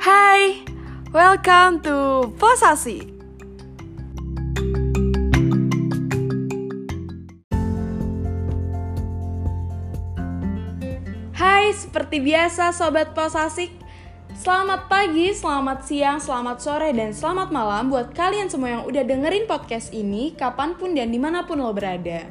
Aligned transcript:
Hai, 0.00 0.64
welcome 1.12 1.84
to 1.84 2.32
Posasi. 2.40 3.04
Hai, 11.36 11.76
seperti 11.76 12.16
biasa 12.16 12.72
Sobat 12.72 13.12
Posasik 13.12 13.76
Selamat 14.32 14.88
pagi, 14.88 15.36
selamat 15.36 15.84
siang, 15.84 16.16
selamat 16.16 16.64
sore, 16.64 16.96
dan 16.96 17.12
selamat 17.12 17.52
malam 17.52 17.92
buat 17.92 18.16
kalian 18.16 18.48
semua 18.48 18.80
yang 18.80 18.88
udah 18.88 19.04
dengerin 19.04 19.44
podcast 19.44 19.92
ini 19.92 20.32
kapan 20.32 20.80
pun 20.80 20.96
dan 20.96 21.12
di 21.12 21.20
mana 21.20 21.44
pun 21.44 21.60
lo 21.60 21.76
berada 21.76 22.24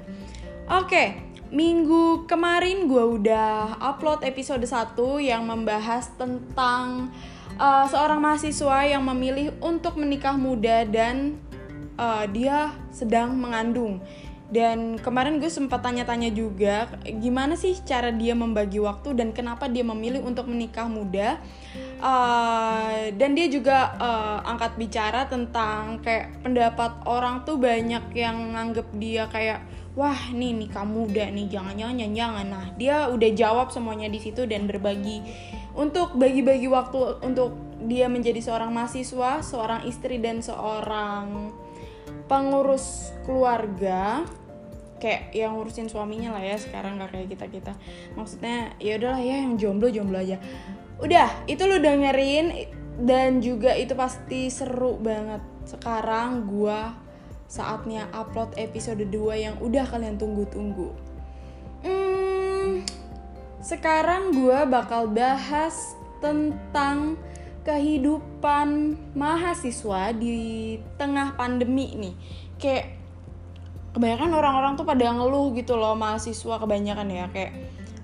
Oke, 0.74 1.22
minggu 1.54 2.26
kemarin 2.26 2.90
gue 2.90 3.22
udah 3.22 3.78
upload 3.78 4.26
episode 4.26 4.66
1 4.66 4.98
yang 5.22 5.46
membahas 5.46 6.10
tentang 6.18 7.14
uh, 7.60 7.86
seorang 7.92 8.24
mahasiswa 8.24 8.88
yang 8.88 9.04
memilih 9.04 9.54
untuk 9.60 10.00
menikah 10.00 10.40
muda 10.40 10.88
dan 10.88 11.38
uh, 12.00 12.24
dia 12.32 12.74
sedang 12.90 13.36
mengandung. 13.36 14.00
Dan 14.50 14.98
kemarin 14.98 15.38
gue 15.38 15.46
sempat 15.46 15.86
tanya-tanya 15.86 16.34
juga 16.34 16.90
gimana 17.06 17.54
sih 17.54 17.78
cara 17.86 18.10
dia 18.10 18.34
membagi 18.34 18.82
waktu 18.82 19.14
dan 19.14 19.30
kenapa 19.30 19.70
dia 19.70 19.86
memilih 19.86 20.26
untuk 20.26 20.50
menikah 20.50 20.90
muda? 20.90 21.38
Uh, 22.02 23.14
dan 23.14 23.38
dia 23.38 23.46
juga 23.46 23.94
uh, 24.02 24.42
angkat 24.50 24.74
bicara 24.74 25.30
tentang 25.30 26.02
kayak 26.02 26.34
pendapat 26.42 26.98
orang 27.06 27.46
tuh 27.46 27.62
banyak 27.62 28.10
yang 28.18 28.58
nganggep 28.58 28.90
dia 28.98 29.30
kayak 29.30 29.62
wah 29.94 30.18
nih 30.34 30.56
nikah 30.56 30.88
muda 30.88 31.30
nih 31.30 31.46
jangan 31.52 31.76
jangan 31.76 32.10
jangan 32.16 32.46
nah 32.48 32.66
dia 32.80 33.12
udah 33.12 33.30
jawab 33.36 33.68
semuanya 33.68 34.08
di 34.08 34.16
situ 34.22 34.48
dan 34.48 34.64
berbagi 34.64 35.20
untuk 35.78 36.18
bagi-bagi 36.18 36.68
waktu 36.70 37.22
untuk 37.26 37.56
dia 37.86 38.12
menjadi 38.12 38.44
seorang 38.44 38.76
mahasiswa 38.76 39.40
seorang 39.40 39.88
istri 39.88 40.20
dan 40.20 40.44
seorang 40.44 41.54
pengurus 42.28 43.16
keluarga 43.26 44.28
kayak 45.00 45.32
yang 45.32 45.56
ngurusin 45.56 45.88
suaminya 45.88 46.36
lah 46.36 46.44
ya 46.44 46.60
sekarang 46.60 47.00
gak 47.00 47.16
kayak 47.16 47.32
kita 47.32 47.46
kita 47.48 47.74
maksudnya 48.20 48.76
ya 48.78 49.00
udahlah 49.00 49.24
ya 49.24 49.36
yang 49.48 49.56
jomblo 49.56 49.88
jomblo 49.88 50.20
aja. 50.20 50.38
Udah 51.00 51.32
itu 51.48 51.64
lu 51.64 51.80
dengerin 51.80 52.68
dan 53.00 53.40
juga 53.40 53.72
itu 53.80 53.96
pasti 53.96 54.52
seru 54.52 55.00
banget. 55.00 55.40
Sekarang 55.64 56.44
gua 56.44 57.00
saatnya 57.48 58.12
upload 58.12 58.54
episode 58.60 59.02
2 59.02 59.10
yang 59.40 59.56
udah 59.64 59.88
kalian 59.88 60.20
tunggu-tunggu 60.20 61.09
sekarang 63.60 64.32
gua 64.32 64.64
bakal 64.64 65.12
bahas 65.12 66.00
tentang 66.24 67.20
kehidupan 67.68 68.96
mahasiswa 69.14 70.16
di 70.16 70.80
tengah 70.96 71.36
pandemi 71.36 71.92
nih. 71.96 72.16
Kayak 72.60 72.86
kebanyakan 73.94 74.32
orang-orang 74.36 74.74
tuh 74.80 74.88
pada 74.88 75.12
ngeluh 75.12 75.52
gitu 75.54 75.76
loh 75.76 75.94
mahasiswa 75.94 76.56
kebanyakan 76.60 77.08
ya. 77.12 77.26
Kayak 77.30 77.54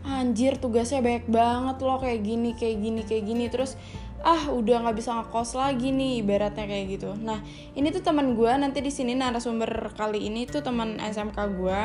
anjir 0.05 0.59
tugasnya 0.61 1.01
banyak 1.01 1.25
banget 1.31 1.77
loh 1.81 1.97
kayak 1.97 2.21
gini 2.21 2.51
kayak 2.53 2.77
gini 2.83 3.01
kayak 3.07 3.23
gini. 3.25 3.45
Terus 3.47 3.79
ah 4.25 4.49
udah 4.49 4.85
nggak 4.85 4.97
bisa 4.97 5.13
ngekos 5.21 5.53
lagi 5.53 5.93
nih 5.93 6.21
ibaratnya 6.25 6.65
kayak 6.67 6.85
gitu. 6.99 7.13
Nah 7.15 7.39
ini 7.73 7.89
tuh 7.95 8.03
teman 8.03 8.35
gue 8.35 8.51
nanti 8.57 8.81
di 8.83 8.91
sini 8.91 9.13
narasumber 9.13 9.93
kali 9.95 10.29
ini 10.29 10.49
tuh 10.49 10.65
teman 10.65 10.97
SMK 10.99 11.37
gue 11.57 11.81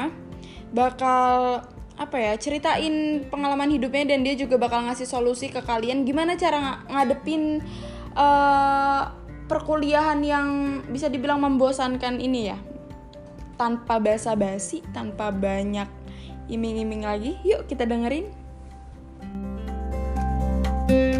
bakal 0.73 1.61
apa 2.01 2.17
ya 2.17 2.33
ceritain 2.41 3.29
pengalaman 3.29 3.69
hidupnya 3.77 4.17
dan 4.17 4.25
dia 4.25 4.33
juga 4.33 4.57
bakal 4.57 4.89
ngasih 4.89 5.05
solusi 5.05 5.53
ke 5.53 5.61
kalian 5.61 6.09
gimana 6.09 6.33
cara 6.33 6.81
ngadepin 6.89 7.61
uh, 8.17 9.13
perkuliahan 9.45 10.25
yang 10.25 10.49
bisa 10.89 11.13
dibilang 11.13 11.45
membosankan 11.45 12.17
ini 12.17 12.49
ya 12.49 12.59
tanpa 13.61 14.01
basa-basi, 14.01 14.81
tanpa 14.97 15.29
banyak 15.29 15.85
iming-iming 16.49 17.05
lagi. 17.05 17.37
Yuk 17.45 17.69
kita 17.69 17.85
dengerin. 17.85 18.33
Nih 20.89 21.20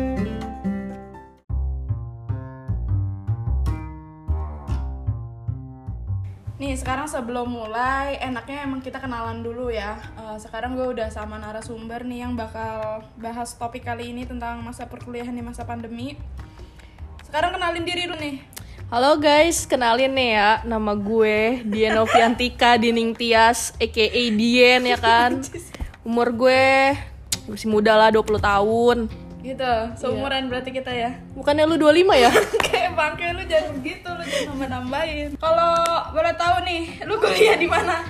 sekarang 6.81 7.05
sebelum 7.05 7.45
mulai 7.45 8.17
enaknya 8.25 8.65
emang 8.65 8.81
kita 8.81 8.97
kenalan 8.97 9.45
dulu 9.45 9.69
ya. 9.69 10.01
Uh, 10.17 10.41
sekarang 10.41 10.73
gue 10.73 10.97
udah 10.97 11.13
sama 11.13 11.37
narasumber 11.37 12.09
nih 12.09 12.25
yang 12.25 12.33
bakal 12.33 13.05
bahas 13.21 13.53
topik 13.53 13.85
kali 13.85 14.17
ini 14.17 14.25
tentang 14.25 14.65
masa 14.65 14.89
perkuliahan 14.89 15.37
di 15.37 15.45
masa 15.45 15.69
pandemi. 15.69 16.17
Sekarang 17.21 17.53
kenalin 17.53 17.85
diri 17.85 18.09
dulu 18.09 18.17
nih. 18.17 18.41
Halo 18.89 19.21
guys, 19.21 19.71
kenalin 19.71 20.11
nih 20.11 20.35
ya 20.35 20.51
Nama 20.67 20.99
gue 20.99 21.63
Dian 21.63 21.95
Noviantika 21.95 22.75
Dining 22.83 23.15
Tias 23.15 23.71
A.K.A. 23.79 24.35
Dian 24.35 24.83
ya 24.83 24.99
kan 24.99 25.39
Umur 26.09 26.35
gue 26.35 26.99
masih 27.47 27.71
muda 27.71 27.95
lah 27.95 28.11
20 28.11 28.43
tahun 28.43 29.07
Gitu, 29.47 29.75
seumuran 29.95 30.43
yeah. 30.43 30.51
berarti 30.51 30.71
kita 30.75 30.91
ya 30.91 31.23
Bukannya 31.39 31.71
lu 31.71 31.79
25 31.79 32.19
ya? 32.19 32.31
Bangke 32.95 33.27
lu 33.33 33.43
jangan 33.47 33.71
begitu, 33.79 34.09
lu 34.09 34.25
jangan 34.25 34.47
nambah-nambahin. 34.55 35.29
Kalau 35.39 35.75
boleh 36.13 36.35
tahu 36.37 36.57
nih, 36.67 36.83
lu 37.07 37.15
kuliah 37.19 37.57
di 37.57 37.69
mana? 37.71 38.05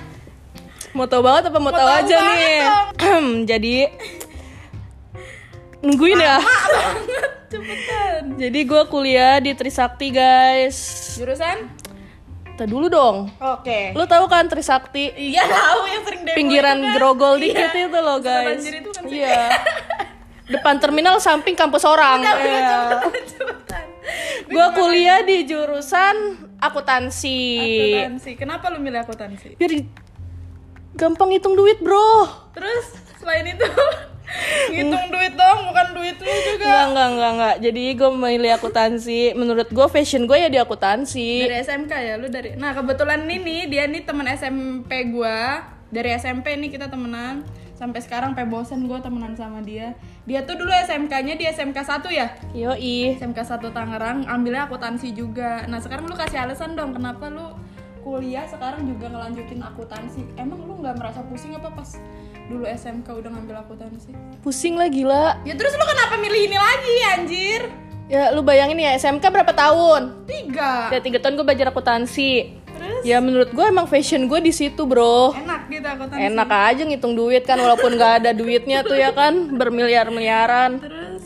Mau 0.91 1.07
tahu 1.07 1.23
banget 1.23 1.47
apa 1.47 1.59
mau, 1.59 1.71
mau 1.71 1.73
tahu 1.73 1.87
aja 1.87 2.15
nih? 2.19 2.59
Jadi 3.51 3.75
nungguin 5.79 6.19
ya. 6.19 6.37
Cepetan. 7.51 8.21
Jadi 8.39 8.59
gue 8.63 8.83
kuliah 8.87 9.39
di 9.43 9.51
Trisakti 9.55 10.07
guys. 10.11 10.77
Jurusan? 11.19 11.67
Kita 12.47 12.67
dulu 12.67 12.87
dong. 12.91 13.31
Oke. 13.39 13.91
Okay. 13.91 13.97
lu 13.97 14.03
tahu 14.03 14.27
kan 14.27 14.47
Trisakti? 14.47 15.15
Iya 15.15 15.47
tahu 15.47 15.81
yang 15.87 16.03
sering 16.07 16.21
demo 16.27 16.35
pinggiran 16.35 16.77
kan? 16.79 16.93
grogol 16.95 17.35
iya. 17.39 17.43
dikit 17.43 17.71
itu 17.75 17.99
loh 17.99 18.17
guys. 18.19 18.63
itu 18.63 18.89
kan 18.91 19.03
iya. 19.07 19.47
Depan 20.51 20.75
terminal 20.83 21.19
samping 21.23 21.55
kampus 21.55 21.87
orang. 21.87 22.19
Udah, 22.19 22.37
iya. 22.43 22.75
Gue 24.47 24.67
kuliah 24.75 25.21
di 25.21 25.45
jurusan 25.45 26.15
akuntansi. 26.57 27.41
Akuntansi. 27.59 28.31
Kenapa 28.37 28.69
lu 28.73 28.81
milih 28.81 29.01
akuntansi? 29.01 29.57
Biar 29.57 29.71
gampang 30.97 31.31
hitung 31.33 31.55
duit 31.55 31.79
bro. 31.79 32.27
Terus 32.53 32.97
selain 33.21 33.47
itu? 33.47 33.67
Ngitung 34.71 35.11
duit 35.11 35.33
dong 35.35 35.59
bukan 35.67 35.87
duit 35.91 36.15
lu 36.15 36.31
juga. 36.31 36.63
Enggak 36.63 36.85
enggak 36.87 37.07
enggak 37.11 37.31
enggak 37.35 37.55
jadi 37.59 37.83
gue 37.99 38.09
memilih 38.15 38.51
akuntansi. 38.55 39.21
Menurut 39.35 39.67
gue 39.67 39.87
fashion 39.91 40.23
gue 40.23 40.37
ya 40.39 40.47
di 40.47 40.59
akuntansi. 40.59 41.47
Dari 41.47 41.57
SMK 41.59 41.93
ya 41.99 42.13
lu 42.15 42.27
dari 42.31 42.55
nah 42.55 42.71
kebetulan 42.71 43.27
ini 43.27 43.67
dia 43.67 43.87
nih 43.87 44.07
teman 44.07 44.27
SMP 44.31 45.11
gue 45.11 45.37
dari 45.91 46.09
SMP 46.15 46.55
nih 46.55 46.71
kita 46.71 46.87
temenan 46.87 47.43
sampai 47.81 47.97
sekarang 47.97 48.37
pe 48.37 48.45
bosen 48.45 48.85
gue 48.85 48.99
temenan 49.01 49.33
sama 49.33 49.57
dia. 49.65 49.97
Dia 50.29 50.45
tuh 50.45 50.53
dulu 50.53 50.69
SMK-nya 50.69 51.33
di 51.33 51.49
SMK 51.49 51.81
1 51.81 52.05
ya? 52.13 52.27
Yoi. 52.53 53.17
SMK 53.17 53.41
1 53.41 53.73
Tangerang 53.73 54.29
ambilnya 54.29 54.69
akuntansi 54.69 55.09
juga. 55.17 55.65
Nah 55.65 55.81
sekarang 55.81 56.05
lu 56.05 56.13
kasih 56.13 56.45
alasan 56.45 56.77
dong 56.77 56.93
kenapa 56.93 57.33
lu 57.33 57.57
kuliah 58.05 58.45
sekarang 58.45 58.85
juga 58.85 59.09
ngelanjutin 59.09 59.65
akuntansi? 59.65 60.21
Emang 60.37 60.61
lu 60.61 60.77
nggak 60.77 60.93
merasa 60.93 61.25
pusing 61.25 61.57
apa 61.57 61.73
pas 61.73 61.97
dulu 62.45 62.69
SMK 62.69 63.07
udah 63.09 63.29
ngambil 63.33 63.65
akuntansi? 63.65 64.13
Pusing 64.45 64.77
lah 64.77 64.85
gila. 64.85 65.41
Ya 65.41 65.57
terus 65.57 65.73
lu 65.73 65.81
kenapa 65.81 66.21
milih 66.21 66.53
ini 66.53 66.57
lagi 66.61 66.95
anjir? 67.17 67.61
Ya 68.05 68.29
lu 68.29 68.45
bayangin 68.45 68.77
ya 68.77 68.93
SMK 68.93 69.25
berapa 69.25 69.57
tahun? 69.57 70.29
Tiga. 70.29 70.93
Ya 70.93 71.01
tiga 71.01 71.17
tahun 71.17 71.33
gue 71.33 71.45
belajar 71.49 71.73
akuntansi 71.73 72.60
Terus? 72.81 73.01
Ya 73.05 73.17
menurut 73.21 73.53
gue 73.53 73.65
emang 73.65 73.85
fashion 73.85 74.25
gue 74.25 74.39
di 74.41 74.49
situ 74.49 74.81
bro. 74.89 75.37
Enak 75.37 75.69
gitu 75.69 75.85
akuntansi. 75.85 76.25
Enak 76.25 76.49
aja 76.49 76.81
ngitung 76.81 77.13
duit 77.13 77.45
kan 77.45 77.61
walaupun 77.61 77.93
gak 77.93 78.25
ada 78.25 78.31
duitnya 78.33 78.81
tuh 78.81 78.97
ya 78.97 79.13
kan 79.13 79.53
bermiliar 79.53 80.09
miliaran. 80.09 80.81
Terus? 80.81 81.23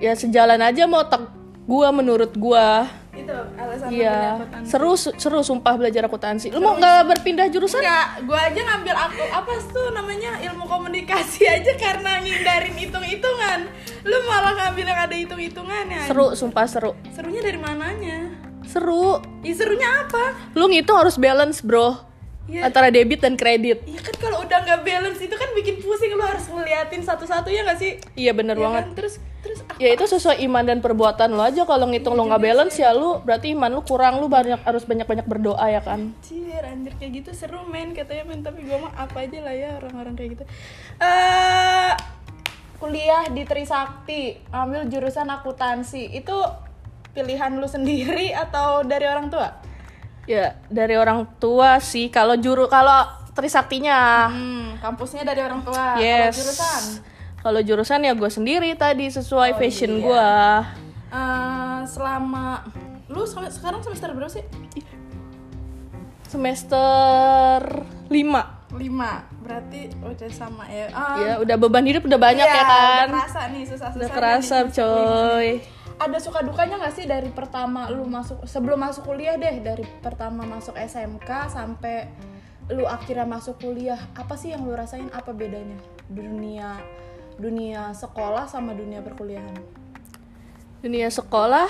Ya 0.00 0.16
sejalan 0.16 0.60
aja 0.64 0.88
mau 0.88 1.04
otak 1.04 1.28
gue 1.66 1.88
menurut 1.92 2.32
gue 2.32 2.68
itu 3.16 3.36
alasan 3.58 3.88
iya 3.90 4.44
seru 4.62 4.92
seru 4.94 5.40
sumpah 5.40 5.74
belajar 5.74 6.04
akuntansi 6.06 6.52
lu 6.52 6.60
mau 6.60 6.76
nggak 6.76 7.16
berpindah 7.16 7.48
jurusan 7.48 7.80
nggak 7.80 8.28
gue 8.28 8.38
aja 8.38 8.60
ngambil 8.60 8.94
aku 8.94 9.22
apa 9.32 9.52
tuh 9.72 9.88
namanya 9.90 10.38
ilmu 10.46 10.68
komunikasi 10.68 11.48
aja 11.58 11.72
karena 11.80 12.20
ngindarin 12.22 12.76
hitung 12.76 13.02
hitungan 13.02 13.66
lu 14.06 14.18
malah 14.28 14.52
ngambil 14.62 14.84
yang 14.84 15.00
ada 15.00 15.16
hitung 15.16 15.40
hitungannya 15.40 16.06
seru 16.06 16.36
sumpah 16.36 16.66
seru 16.68 16.92
serunya 17.10 17.40
dari 17.42 17.58
mananya 17.58 18.45
seru 18.76 19.24
ya, 19.40 19.54
serunya 19.56 19.88
apa 20.04 20.36
lu 20.52 20.68
ngitung 20.68 21.00
harus 21.00 21.16
balance 21.16 21.64
bro 21.64 22.06
ya. 22.48 22.66
antara 22.66 22.88
debit 22.94 23.20
dan 23.22 23.34
kredit. 23.34 23.82
Iya 23.84 24.00
kan 24.02 24.14
kalau 24.22 24.38
udah 24.46 24.58
nggak 24.62 24.80
balance 24.86 25.20
itu 25.20 25.34
kan 25.34 25.48
bikin 25.54 25.82
pusing 25.82 26.14
lo 26.14 26.24
harus 26.24 26.46
ngeliatin 26.46 27.02
satu-satu 27.02 27.50
ya 27.50 27.66
nggak 27.66 27.78
sih? 27.78 27.92
Iya 28.14 28.32
bener 28.32 28.56
ya 28.56 28.62
banget. 28.68 28.84
Kan? 28.86 28.94
Terus 28.94 29.14
terus 29.42 29.58
apa? 29.66 29.78
Ya 29.78 29.88
itu 29.94 30.04
sesuai 30.06 30.38
iman 30.46 30.64
dan 30.66 30.78
perbuatan 30.82 31.34
lo 31.34 31.42
aja 31.42 31.62
kalau 31.66 31.86
ngitung 31.90 32.14
ya, 32.14 32.18
lo 32.18 32.22
nggak 32.30 32.42
balance 32.42 32.76
ya 32.78 32.90
lo 32.94 33.22
berarti 33.22 33.54
iman 33.54 33.70
lo 33.74 33.82
kurang 33.82 34.22
lo 34.22 34.26
banyak 34.30 34.62
harus 34.62 34.84
banyak-banyak 34.86 35.26
berdoa 35.26 35.66
ya 35.66 35.82
kan? 35.82 36.14
Anjir, 36.14 36.62
anjir 36.62 36.92
kayak 36.98 37.12
gitu 37.22 37.30
seru 37.34 37.66
men 37.66 37.94
katanya 37.94 38.24
men 38.26 38.40
tapi 38.46 38.62
gue 38.62 38.78
mah 38.78 38.94
apa 38.94 39.26
aja 39.26 39.38
lah 39.42 39.54
ya 39.54 39.70
orang-orang 39.82 40.14
kayak 40.14 40.30
gitu. 40.38 40.44
Eh 41.02 41.04
uh, 41.04 41.92
kuliah 42.76 43.24
di 43.32 43.42
Trisakti, 43.48 44.36
ambil 44.52 44.84
jurusan 44.86 45.32
akuntansi. 45.32 46.12
Itu 46.12 46.36
pilihan 47.16 47.56
lu 47.56 47.64
sendiri 47.66 48.36
atau 48.36 48.84
dari 48.84 49.08
orang 49.08 49.32
tua? 49.32 49.48
Ya 50.28 50.60
dari 50.68 50.94
orang 50.94 51.24
tua 51.40 51.80
sih. 51.80 52.12
Kalau 52.12 52.36
juru 52.36 52.68
kalau 52.68 53.08
Trisaktinya. 53.32 54.32
Hmm, 54.32 54.80
kampusnya 54.80 55.20
dari 55.20 55.40
orang 55.40 55.60
tua. 55.60 55.92
Kalau 55.92 56.00
Yes. 56.00 56.36
jurusan 56.36 56.82
Kalau 57.36 57.60
jurusan 57.60 58.00
ya 58.00 58.12
gue 58.12 58.26
sendiri 58.28 58.72
tadi 58.74 59.06
sesuai 59.06 59.52
Oh, 59.52 59.56
fashion 59.56 59.92
iya. 59.92 60.02
gua. 60.02 60.30
eh, 61.06 61.80
selama 61.86 62.64
lu 63.06 63.22
sekarang 63.24 63.78
semester 63.78 64.10
berapa 64.10 64.32
sih? 64.32 64.42
Semester 66.26 67.60
5 68.08 68.42
5. 68.74 69.44
Berarti 69.46 69.94
udah 69.96 70.30
sama 70.32 70.66
ya. 70.66 70.90
Ah, 70.90 71.16
Ya 71.16 71.32
udah 71.38 71.54
beban 71.54 71.86
hidup 71.86 72.02
udah 72.02 72.18
banyak 72.18 72.42
iya, 72.42 72.56
ya 72.56 72.64
kan. 72.66 73.06
Udah 73.06 73.14
kerasa 73.14 73.40
nih 73.48 73.62
susah-susah. 73.62 73.94
Udah 73.94 74.08
kerasa 74.10 74.56
coy. 74.66 75.48
Ada 75.96 76.20
suka 76.20 76.44
dukanya 76.44 76.76
gak 76.76 76.92
sih 76.92 77.08
dari 77.08 77.32
pertama 77.32 77.88
lu 77.88 78.04
masuk 78.04 78.44
sebelum 78.44 78.76
masuk 78.84 79.08
kuliah 79.08 79.40
deh 79.40 79.64
dari 79.64 79.84
pertama 80.04 80.44
masuk 80.44 80.76
SMK 80.76 81.48
sampai 81.48 82.12
lu 82.68 82.84
akhirnya 82.84 83.24
masuk 83.24 83.56
kuliah 83.62 83.96
apa 84.12 84.36
sih 84.36 84.52
yang 84.52 84.68
lu 84.68 84.76
rasain? 84.76 85.08
Apa 85.08 85.32
bedanya 85.32 85.80
dunia 86.12 86.76
dunia 87.40 87.96
sekolah 87.96 88.44
sama 88.44 88.76
dunia 88.76 89.00
perkuliahan? 89.00 89.56
Dunia 90.84 91.08
sekolah 91.08 91.68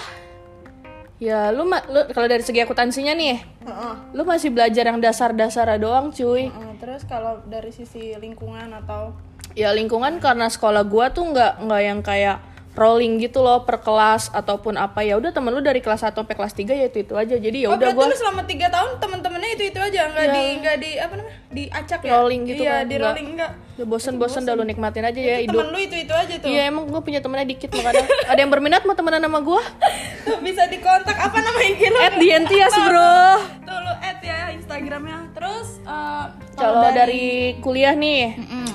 ya 1.23 1.55
lu, 1.55 1.65
lu 1.65 2.01
kalau 2.13 2.29
dari 2.29 2.45
segi 2.45 2.61
akuntansinya 2.61 3.17
nih 3.17 3.41
Heeh. 3.41 3.95
lu 4.13 4.27
masih 4.27 4.53
belajar 4.53 4.91
yang 4.91 4.99
dasar-dasar 4.99 5.71
doang 5.79 6.11
cuy. 6.11 6.51
Heeh, 6.51 6.73
terus 6.83 7.07
kalau 7.07 7.41
dari 7.47 7.71
sisi 7.71 8.13
lingkungan 8.19 8.75
atau? 8.75 9.15
Ya 9.57 9.73
lingkungan 9.73 10.19
karena 10.21 10.51
sekolah 10.51 10.85
gua 10.85 11.15
tuh 11.15 11.31
nggak 11.33 11.65
nggak 11.65 11.83
yang 11.87 12.01
kayak 12.03 12.37
rolling 12.77 13.17
gitu 13.19 13.41
loh 13.41 13.65
per 13.65 13.81
kelas 13.81 14.29
ataupun 14.31 14.77
apa. 14.77 15.01
Ya 15.01 15.17
udah 15.17 15.33
temen 15.33 15.49
lu 15.49 15.59
dari 15.59 15.81
kelas 15.81 16.05
1 16.05 16.13
sampai 16.13 16.37
kelas 16.37 16.53
3 16.53 16.71
ya 16.71 16.87
itu 16.87 16.99
itu 17.01 17.15
aja. 17.17 17.35
Jadi 17.35 17.65
ya 17.65 17.69
Oh, 17.69 17.75
udah 17.75 17.89
berarti 17.89 17.97
gua 17.97 18.07
lu 18.07 18.17
selama 18.17 18.43
tiga 18.45 18.69
tahun 18.69 18.91
temen-temennya 18.97 19.51
itu 19.53 19.65
itu 19.67 19.79
aja? 19.81 20.01
Nggak 20.07 20.27
di 20.29 20.45
nggak 20.61 20.77
di 20.77 20.91
apa 20.97 21.13
namanya? 21.17 21.37
Diacak 21.49 22.01
ya? 22.01 22.11
Rolling 22.13 22.43
gitu 22.45 22.63
iya 22.63 22.71
kan, 22.71 22.85
di 22.85 22.95
nggak. 22.95 23.07
rolling 23.09 23.29
enggak 23.33 23.53
udah 23.77 23.87
bosen-bosen 23.87 24.43
dah 24.43 24.55
lu 24.55 24.65
nikmatin 24.65 25.05
aja 25.05 25.21
ya 25.21 25.37
hidup. 25.39 25.53
temen 25.53 25.69
lu 25.69 25.79
itu 25.79 25.97
itu 25.99 26.13
aja 26.13 26.35
tuh. 26.37 26.49
Iya 26.49 26.63
emang 26.69 26.85
gua 26.87 27.01
punya 27.01 27.21
temennya 27.21 27.47
dikit 27.47 27.71
makanya. 27.73 28.05
Ada 28.27 28.39
yang 28.39 28.51
berminat 28.51 28.83
mau 28.83 28.93
temenan 28.93 29.21
sama 29.21 29.41
gua? 29.41 29.61
Bisa 30.47 30.65
dikontak 30.67 31.17
apa 31.17 31.37
nama 31.39 31.61
IG 31.63 31.81
lu 31.87 31.99
at 31.99 32.15
Dientias 32.17 32.73
bro. 32.73 33.17
tuh 33.63 33.79
lu 33.79 33.93
add 34.01 34.21
ya 34.21 34.53
instagramnya. 34.53 35.33
Terus 35.33 35.81
eh, 35.83 36.25
kalau 36.55 36.89
dari 36.91 37.25
kuliah 37.59 37.93
nih. 37.93 38.37
Mm-mm. 38.37 38.69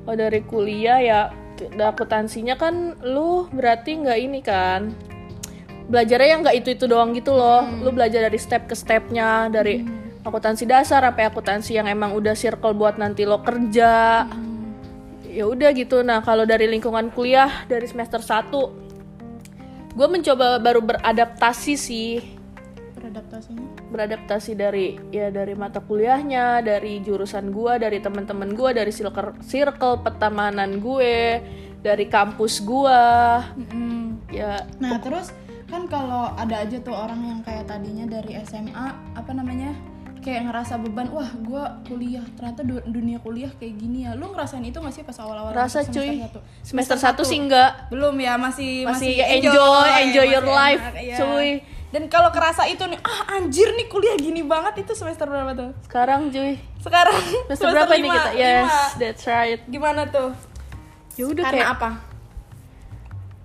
kalau 0.00 0.16
dari 0.18 0.40
kuliah 0.42 0.98
ya 0.98 1.20
akuntansinya 1.68 2.56
kan 2.56 2.96
lu 3.04 3.50
berarti 3.52 4.00
nggak 4.00 4.18
ini 4.18 4.40
kan 4.40 4.94
belajarnya 5.90 6.28
yang 6.30 6.40
nggak 6.46 6.56
itu 6.62 6.68
itu 6.78 6.84
doang 6.86 7.10
gitu 7.12 7.34
loh. 7.34 7.66
Lu 7.82 7.90
belajar 7.90 8.30
dari 8.30 8.38
step 8.38 8.70
ke 8.70 8.78
stepnya 8.78 9.50
dari 9.50 9.82
akuntansi 10.22 10.64
dasar 10.64 11.02
sampai 11.02 11.26
akuntansi 11.26 11.74
yang 11.76 11.90
emang 11.90 12.14
udah 12.14 12.32
circle 12.38 12.72
buat 12.72 12.96
nanti 12.96 13.26
lo 13.26 13.42
kerja. 13.42 14.24
Ya 15.30 15.44
udah 15.46 15.70
gitu. 15.74 16.00
Nah 16.06 16.22
kalau 16.22 16.46
dari 16.46 16.70
lingkungan 16.70 17.10
kuliah 17.10 17.66
dari 17.66 17.86
semester 17.90 18.22
1 18.22 18.80
gue 19.90 20.06
mencoba 20.06 20.62
baru 20.62 20.80
beradaptasi 20.86 21.74
sih 21.74 22.39
beradaptasinya 23.10 23.66
beradaptasi 23.90 24.52
dari 24.54 24.86
ya 25.10 25.34
dari 25.34 25.58
mata 25.58 25.82
kuliahnya, 25.82 26.62
dari 26.62 27.02
jurusan 27.02 27.50
gua, 27.50 27.76
dari 27.76 27.98
teman-teman 27.98 28.54
gua, 28.54 28.70
dari 28.70 28.94
circle 28.94 29.34
circle 29.42 29.98
pertemanan 30.00 30.78
gue, 30.78 31.42
dari 31.82 32.06
kampus 32.06 32.62
gua. 32.62 33.42
Ya, 34.30 34.62
nah 34.78 35.02
terus 35.02 35.34
kan 35.66 35.90
kalau 35.90 36.30
ada 36.38 36.62
aja 36.62 36.78
tuh 36.78 36.94
orang 36.94 37.18
yang 37.26 37.40
kayak 37.42 37.66
tadinya 37.66 38.06
dari 38.06 38.38
SMA 38.46 38.86
apa 39.14 39.30
namanya 39.34 39.74
kayak 40.20 40.52
ngerasa 40.52 40.76
beban 40.76 41.08
wah 41.10 41.30
gua 41.42 41.80
kuliah 41.88 42.22
ternyata 42.36 42.60
du- 42.60 42.84
dunia 42.84 43.18
kuliah 43.18 43.48
kayak 43.56 43.74
gini 43.80 44.04
ya 44.04 44.12
lu 44.12 44.28
ngerasain 44.30 44.60
itu 44.60 44.76
gak 44.76 44.92
sih 44.92 45.00
pas 45.00 45.16
awal-awal 45.16 45.50
rasa 45.56 45.80
masuk 45.80 45.96
cuy. 45.96 46.20
satu? 46.20 46.40
Semester 46.60 46.98
1 47.00 47.24
sih 47.24 47.38
enggak. 47.40 47.88
belum 47.88 48.14
ya 48.20 48.34
masih 48.36 48.84
Masih 48.84 49.16
enjoy, 49.18 49.88
enjoy 50.04 50.26
your 50.28 50.44
masih 50.44 50.58
life, 50.60 50.82
enak, 50.84 50.94
iya. 51.00 51.16
cuy. 51.16 51.50
Dan 51.90 52.06
kalau 52.06 52.30
kerasa 52.30 52.64
itu 52.64 52.82
nih 52.82 52.98
ah 53.02 53.34
anjir 53.34 53.66
nih 53.74 53.86
kuliah 53.86 54.14
gini 54.14 54.42
banget 54.42 54.82
itu 54.82 54.94
semester 54.94 55.26
berapa 55.26 55.52
tuh 55.52 55.70
Sekarang 55.84 56.30
cuy. 56.30 56.54
sekarang 56.78 57.18
Semester 57.50 57.68
berapa 57.68 57.92
nih 57.92 58.00
lima, 58.00 58.14
kita? 58.14 58.30
Yes, 58.32 58.64
lima. 58.64 58.78
that's 58.96 59.24
right. 59.24 59.60
gimana 59.66 60.06
tuh 60.06 60.30
Ya 61.18 61.24
udah 61.26 61.44
karena 61.44 61.54
kayak 61.58 61.70
apa 61.76 61.90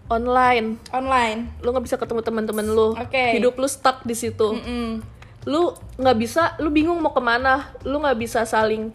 online. 0.06 0.77
online 0.94 1.50
Lu 1.59 1.74
nggak 1.74 1.81
bisa 1.83 1.97
ketemu 1.97 2.21
teman-teman 2.21 2.65
lu. 2.68 2.94
Oke. 2.94 3.36
Hidup 3.36 3.57
lu 3.57 3.65
stuck 3.65 4.06
di 4.06 4.13
situ. 4.13 4.53
Mm-mm. 4.53 5.01
Lu 5.45 5.74
nggak 5.98 6.18
bisa, 6.18 6.53
lu 6.62 6.69
bingung 6.69 7.01
mau 7.01 7.09
ke 7.09 7.18
mana. 7.18 7.74
Lu 7.81 7.98
nggak 7.98 8.18
bisa 8.18 8.45
saling 8.45 8.94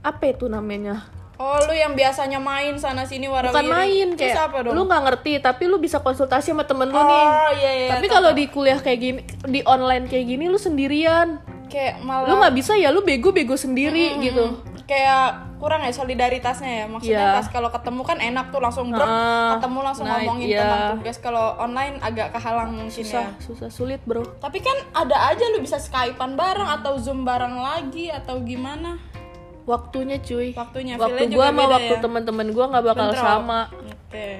apa 0.00 0.28
itu 0.28 0.46
namanya? 0.46 1.08
Oh 1.40 1.56
lu 1.64 1.72
yang 1.72 1.96
biasanya 1.96 2.36
main 2.36 2.76
sana 2.76 3.08
sini 3.08 3.24
warawiri. 3.24 3.56
Bukan 3.56 3.66
main 3.66 4.08
Terus 4.12 4.36
kayak 4.36 4.52
apa 4.52 4.58
dong? 4.60 4.72
lu 4.76 4.82
nggak 4.84 5.02
ngerti 5.08 5.32
tapi 5.40 5.64
lu 5.66 5.80
bisa 5.80 5.98
konsultasi 5.98 6.52
sama 6.52 6.68
temen 6.68 6.92
lu 6.92 7.00
oh 7.00 7.08
nih. 7.08 7.24
iya 7.56 7.70
iya 7.72 7.88
tapi 7.96 8.06
kalau 8.06 8.36
di 8.36 8.44
kuliah 8.46 8.76
kayak 8.76 8.98
gini 9.00 9.20
di 9.48 9.60
online 9.64 10.04
kayak 10.04 10.28
gini 10.28 10.44
lu 10.46 10.60
sendirian. 10.60 11.40
Kayak 11.70 12.02
malah 12.04 12.28
lu 12.28 12.34
nggak 12.36 12.54
bisa 12.54 12.76
ya 12.76 12.92
lu 12.92 13.00
bego 13.00 13.32
bego 13.32 13.56
sendiri 13.56 14.20
gitu. 14.20 14.60
Kayak 14.84 15.54
kurang 15.62 15.86
ya 15.86 15.92
solidaritasnya 15.94 16.72
ya. 16.82 16.84
Maksudnya 16.90 17.24
Iya. 17.30 17.36
pas 17.38 17.46
kalau 17.46 17.70
ketemu 17.70 18.02
kan 18.02 18.18
enak 18.18 18.46
tuh 18.50 18.58
langsung 18.58 18.90
bro 18.90 19.06
Ah, 19.06 19.54
ketemu 19.54 19.78
langsung 19.86 20.06
nah, 20.10 20.18
ngomongin 20.18 20.46
iya. 20.50 20.60
tentang 20.66 20.84
tugas. 20.98 21.16
Kalau 21.22 21.46
online 21.56 22.02
agak 22.02 22.34
kehalang 22.34 22.74
mungkin 22.74 22.90
susah 22.90 23.32
ya 23.32 23.38
susah 23.38 23.68
sulit 23.70 24.02
bro. 24.02 24.26
Tapi 24.42 24.58
kan 24.58 24.74
ada 24.92 25.30
aja 25.30 25.46
lu 25.54 25.62
bisa 25.62 25.78
skypean 25.78 26.34
bareng 26.34 26.68
atau 26.68 26.98
zoom 26.98 27.22
bareng 27.22 27.54
lagi 27.54 28.10
atau 28.10 28.42
gimana 28.42 28.98
waktunya 29.70 30.18
cuy. 30.18 30.50
Waktunya 30.52 30.94
waktu 30.98 31.30
juga 31.30 31.48
sama 31.48 31.62
beda 31.62 31.74
waktu 31.78 31.94
ya. 31.94 32.00
temen-temen 32.02 32.46
gua 32.50 32.64
nggak 32.68 32.84
bakal 32.84 33.08
Bentrok. 33.10 33.22
sama. 33.24 33.60
Oke. 33.70 34.30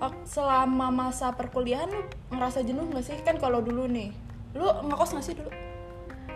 Oh, 0.00 0.10
selama 0.26 0.90
masa 0.90 1.30
perkuliahan 1.30 1.86
lu 1.86 2.02
ngerasa 2.32 2.64
jenuh 2.64 2.88
gak 2.90 3.04
sih? 3.04 3.14
Kan 3.22 3.38
kalau 3.38 3.60
dulu 3.60 3.86
nih 3.86 4.10
lu 4.52 4.66
ngekos 4.88 5.14
gak 5.14 5.22
sih 5.22 5.36
dulu? 5.36 5.46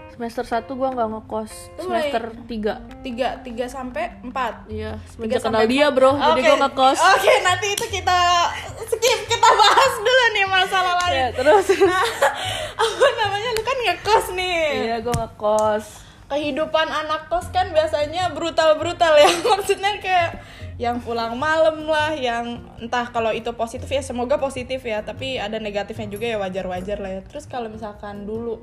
Semester 0.07 0.45
1 0.47 0.65
gua 0.71 0.89
nggak 0.93 1.09
ngekos. 1.13 1.53
Semester 1.77 2.23
3 2.47 3.05
tiga. 3.05 3.29
tiga 3.43 3.67
sampai 3.67 4.17
empat? 4.23 4.65
Iya 4.67 4.97
Tiga 4.97 5.37
semenjak 5.37 5.43
kenal 5.45 5.67
dia 5.67 5.87
bro. 5.91 6.15
Jadi 6.15 6.41
Oke. 6.41 6.47
gua 6.47 6.59
ngekos 6.63 6.99
Oke, 7.03 7.33
nanti 7.43 7.67
itu 7.75 7.85
kita 7.91 8.19
skip. 8.87 9.19
Kita 9.27 9.49
bahas 9.51 9.93
dulu 9.99 10.25
nih 10.33 10.47
masalah 10.47 10.95
lain. 11.03 11.17
ya 11.19 11.29
terus. 11.35 11.67
Nah, 11.83 12.07
apa 12.87 13.07
namanya? 13.19 13.51
Lu 13.51 13.63
kan 13.63 13.79
ngekos 13.83 14.27
nih. 14.33 14.63
iya 14.87 14.97
gua 15.03 15.15
ngekos 15.21 16.06
Kehidupan 16.27 16.87
anak 16.91 17.31
kos 17.31 17.49
kan 17.55 17.71
biasanya 17.71 18.35
brutal-brutal 18.35 19.15
ya. 19.15 19.31
Maksudnya 19.55 20.03
kayak 20.03 20.31
yang 20.77 21.01
pulang 21.01 21.39
malam 21.41 21.89
lah, 21.89 22.13
yang 22.13 22.61
entah 22.83 23.09
kalau 23.09 23.33
itu 23.33 23.49
positif 23.57 23.89
ya 23.89 24.05
semoga 24.05 24.37
positif 24.37 24.85
ya, 24.85 25.01
tapi 25.01 25.41
ada 25.41 25.57
negatifnya 25.57 26.11
juga 26.11 26.27
ya 26.29 26.37
wajar-wajar 26.37 26.99
lah 27.01 27.11
ya. 27.17 27.21
Terus 27.25 27.49
kalau 27.49 27.73
misalkan 27.73 28.29
dulu 28.29 28.61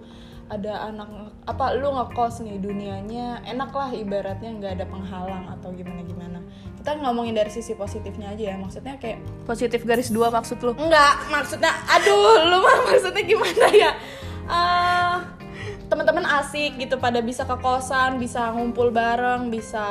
ada 0.52 0.92
anak 0.92 1.08
apa 1.48 1.80
lu 1.80 1.96
ngekos 1.96 2.44
nih 2.44 2.60
dunianya 2.60 3.42
enak 3.48 3.72
lah 3.72 3.90
ibaratnya 3.96 4.52
nggak 4.60 4.72
ada 4.76 4.86
penghalang 4.92 5.48
atau 5.48 5.72
gimana 5.72 6.04
gimana 6.04 6.40
kita 6.84 7.00
ngomongin 7.00 7.32
dari 7.32 7.48
sisi 7.48 7.74
positifnya 7.80 8.36
aja 8.36 8.52
ya 8.52 8.56
maksudnya 8.60 9.00
kayak 9.00 9.24
positif 9.48 9.88
garis 9.88 10.12
dua 10.12 10.28
maksud 10.28 10.60
lu 10.60 10.76
Enggak, 10.76 11.16
maksudnya 11.32 11.72
aduh, 11.88 12.44
lu 12.44 12.60
mah 12.60 12.78
maksudnya 12.92 13.24
gimana 13.24 13.68
ya? 13.72 13.92
Eh, 14.44 15.16
teman-teman 15.94 16.26
asik 16.42 16.82
gitu 16.82 16.98
pada 16.98 17.22
bisa 17.22 17.46
ke 17.46 17.54
kosan, 17.62 18.18
bisa 18.18 18.50
ngumpul 18.50 18.90
bareng, 18.90 19.54
bisa 19.54 19.86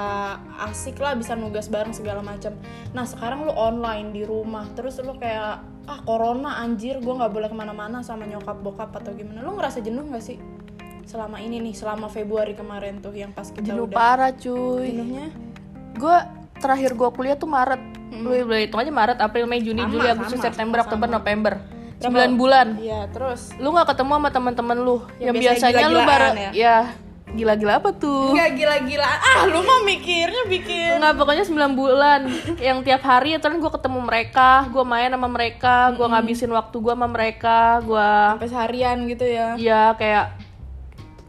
asik 0.58 0.98
lah, 0.98 1.14
bisa 1.14 1.38
nugas 1.38 1.70
bareng 1.70 1.94
segala 1.94 2.18
macam. 2.26 2.58
Nah, 2.90 3.06
sekarang 3.06 3.46
lu 3.46 3.54
online 3.54 4.10
di 4.10 4.26
rumah, 4.26 4.66
terus 4.74 4.98
lu 4.98 5.14
kayak 5.14 5.62
ah 5.86 6.00
corona 6.02 6.58
anjir, 6.58 6.98
gue 6.98 7.14
nggak 7.14 7.30
boleh 7.30 7.46
ke 7.46 7.54
mana-mana 7.54 8.02
sama 8.02 8.26
nyokap 8.26 8.58
bokap 8.66 8.90
atau 8.98 9.14
gimana. 9.14 9.46
Lu 9.46 9.54
ngerasa 9.54 9.78
jenuh 9.78 10.02
gak 10.10 10.26
sih? 10.26 10.42
Selama 11.06 11.38
ini 11.38 11.62
nih, 11.62 11.74
selama 11.78 12.10
Februari 12.10 12.58
kemarin 12.58 12.98
tuh 12.98 13.14
yang 13.14 13.30
pas 13.30 13.46
kita 13.46 13.70
jenuh 13.70 13.86
udah 13.86 13.94
parah 13.94 14.30
cuy 14.34 14.90
jenuhnya. 14.90 15.30
gue 15.92 16.16
terakhir 16.58 16.98
gue 16.98 17.08
kuliah 17.14 17.36
tuh 17.38 17.50
Maret 17.50 17.82
lu 18.22 18.30
boleh 18.46 18.64
hitung 18.64 18.80
aja 18.80 18.92
Maret 18.94 19.18
April 19.18 19.44
Mei 19.50 19.60
Juni 19.60 19.82
Sama, 19.82 19.92
Juli 19.92 20.06
Agustus 20.08 20.38
sama, 20.38 20.46
September 20.50 20.78
sama, 20.78 20.84
Oktober. 20.86 21.08
November? 21.10 21.54
9 22.10 22.40
bulan. 22.40 22.66
Iya, 22.80 23.06
terus. 23.12 23.54
Lu 23.62 23.70
nggak 23.70 23.94
ketemu 23.94 24.12
sama 24.18 24.28
teman-teman 24.34 24.78
lu? 24.80 24.96
Yang, 25.22 25.34
biasanya 25.38 25.70
biasanya 25.70 25.86
lu 25.86 26.00
gila-gilaan 26.00 26.10
bareng 26.10 26.36
ya? 26.36 26.50
ya 26.52 26.78
gila-gila 27.32 27.80
apa 27.80 27.90
tuh? 27.96 28.36
Enggak 28.36 28.50
gila-gila. 28.60 29.08
Ah, 29.08 29.48
lu 29.48 29.64
mah 29.64 29.80
mikirnya 29.88 30.44
bikin 30.46 31.00
Enggak, 31.00 31.16
pokoknya 31.16 31.44
9 31.48 31.72
bulan. 31.72 32.20
Yang 32.68 32.78
tiap 32.84 33.02
hari 33.08 33.34
ya 33.34 33.38
terus 33.40 33.56
gue 33.56 33.72
ketemu 33.72 33.98
mereka. 34.04 34.68
Gue 34.68 34.84
main 34.84 35.08
sama 35.08 35.28
mereka. 35.32 35.96
Gue 35.96 36.06
ngabisin 36.06 36.52
waktu 36.52 36.76
gue 36.76 36.92
sama 36.92 37.08
mereka. 37.08 37.80
Gue 37.80 38.10
sampai 38.36 38.48
seharian 38.52 38.96
gitu 39.08 39.24
ya. 39.24 39.56
ya 39.56 39.82
kayak 39.96 40.36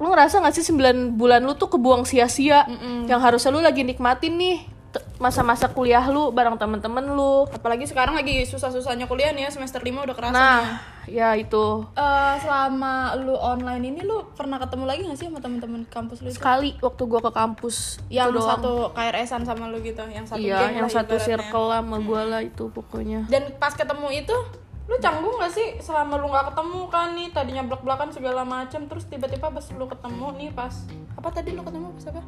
lu 0.02 0.12
ngerasa 0.12 0.44
gak 0.44 0.56
sih 0.60 0.68
9 0.68 1.16
bulan 1.16 1.40
lu 1.48 1.56
tuh 1.56 1.72
kebuang 1.72 2.04
sia-sia? 2.04 2.68
Yang 3.08 3.20
harusnya 3.24 3.50
lu 3.56 3.64
lagi 3.64 3.88
nikmatin 3.88 4.36
nih 4.36 4.73
masa-masa 5.24 5.66
kuliah 5.68 6.04
lu 6.06 6.30
bareng 6.30 6.54
temen-temen 6.54 7.06
lu 7.08 7.48
apalagi 7.48 7.88
sekarang 7.88 8.12
lagi 8.12 8.44
susah-susahnya 8.44 9.06
kuliah 9.06 9.32
nih 9.32 9.48
ya 9.48 9.50
semester 9.50 9.80
5 9.80 10.04
udah 10.04 10.12
kerasa 10.14 10.30
nih 10.30 10.36
ya. 10.36 10.44
nah 10.52 10.64
ya 11.06 11.30
itu 11.34 11.66
Eh, 11.94 12.34
selama 12.38 12.94
lu 13.18 13.32
online 13.34 13.84
ini 13.86 14.02
lu 14.02 14.28
pernah 14.32 14.56
ketemu 14.58 14.84
lagi 14.84 15.02
gak 15.04 15.16
sih 15.16 15.28
sama 15.28 15.40
temen-temen 15.40 15.88
kampus 15.88 16.20
lu 16.20 16.28
itu? 16.28 16.36
sekali 16.36 16.76
waktu 16.78 17.02
gua 17.06 17.20
ke 17.22 17.32
kampus 17.32 17.76
yang 18.10 18.28
itu 18.28 18.38
doang. 18.38 18.50
satu 18.54 18.72
KRS-an 18.92 19.44
sama 19.44 19.68
lu 19.68 19.80
gitu, 19.80 20.04
yang 20.06 20.24
satu 20.24 20.40
iya 20.40 20.68
yang 20.70 20.84
lah 20.84 20.92
satu 20.94 21.16
ibaratnya. 21.16 21.28
circle 21.40 21.68
sama 21.70 21.98
gua 22.02 22.22
lah 22.26 22.42
itu 22.42 22.64
pokoknya 22.68 23.24
Dan 23.26 23.56
pas 23.58 23.72
ketemu 23.72 24.08
itu, 24.14 24.36
lu 24.84 24.96
canggung 24.98 25.36
gak 25.38 25.50
sih 25.50 25.80
selama 25.80 26.16
lu 26.16 26.28
nggak 26.28 26.52
ketemu 26.52 26.80
kan 26.88 27.08
nih 27.14 27.28
tadinya 27.30 27.64
belak-belakan 27.64 28.10
segala 28.10 28.44
macam 28.44 28.84
terus 28.84 29.04
tiba-tiba 29.06 29.48
pas 29.48 29.66
lu 29.70 29.86
ketemu 29.86 30.28
nih 30.38 30.50
pas 30.52 30.76
apa 31.14 31.30
tadi 31.30 31.52
lu 31.52 31.62
ketemu 31.62 31.88
pas 31.94 32.06
apa? 32.10 32.22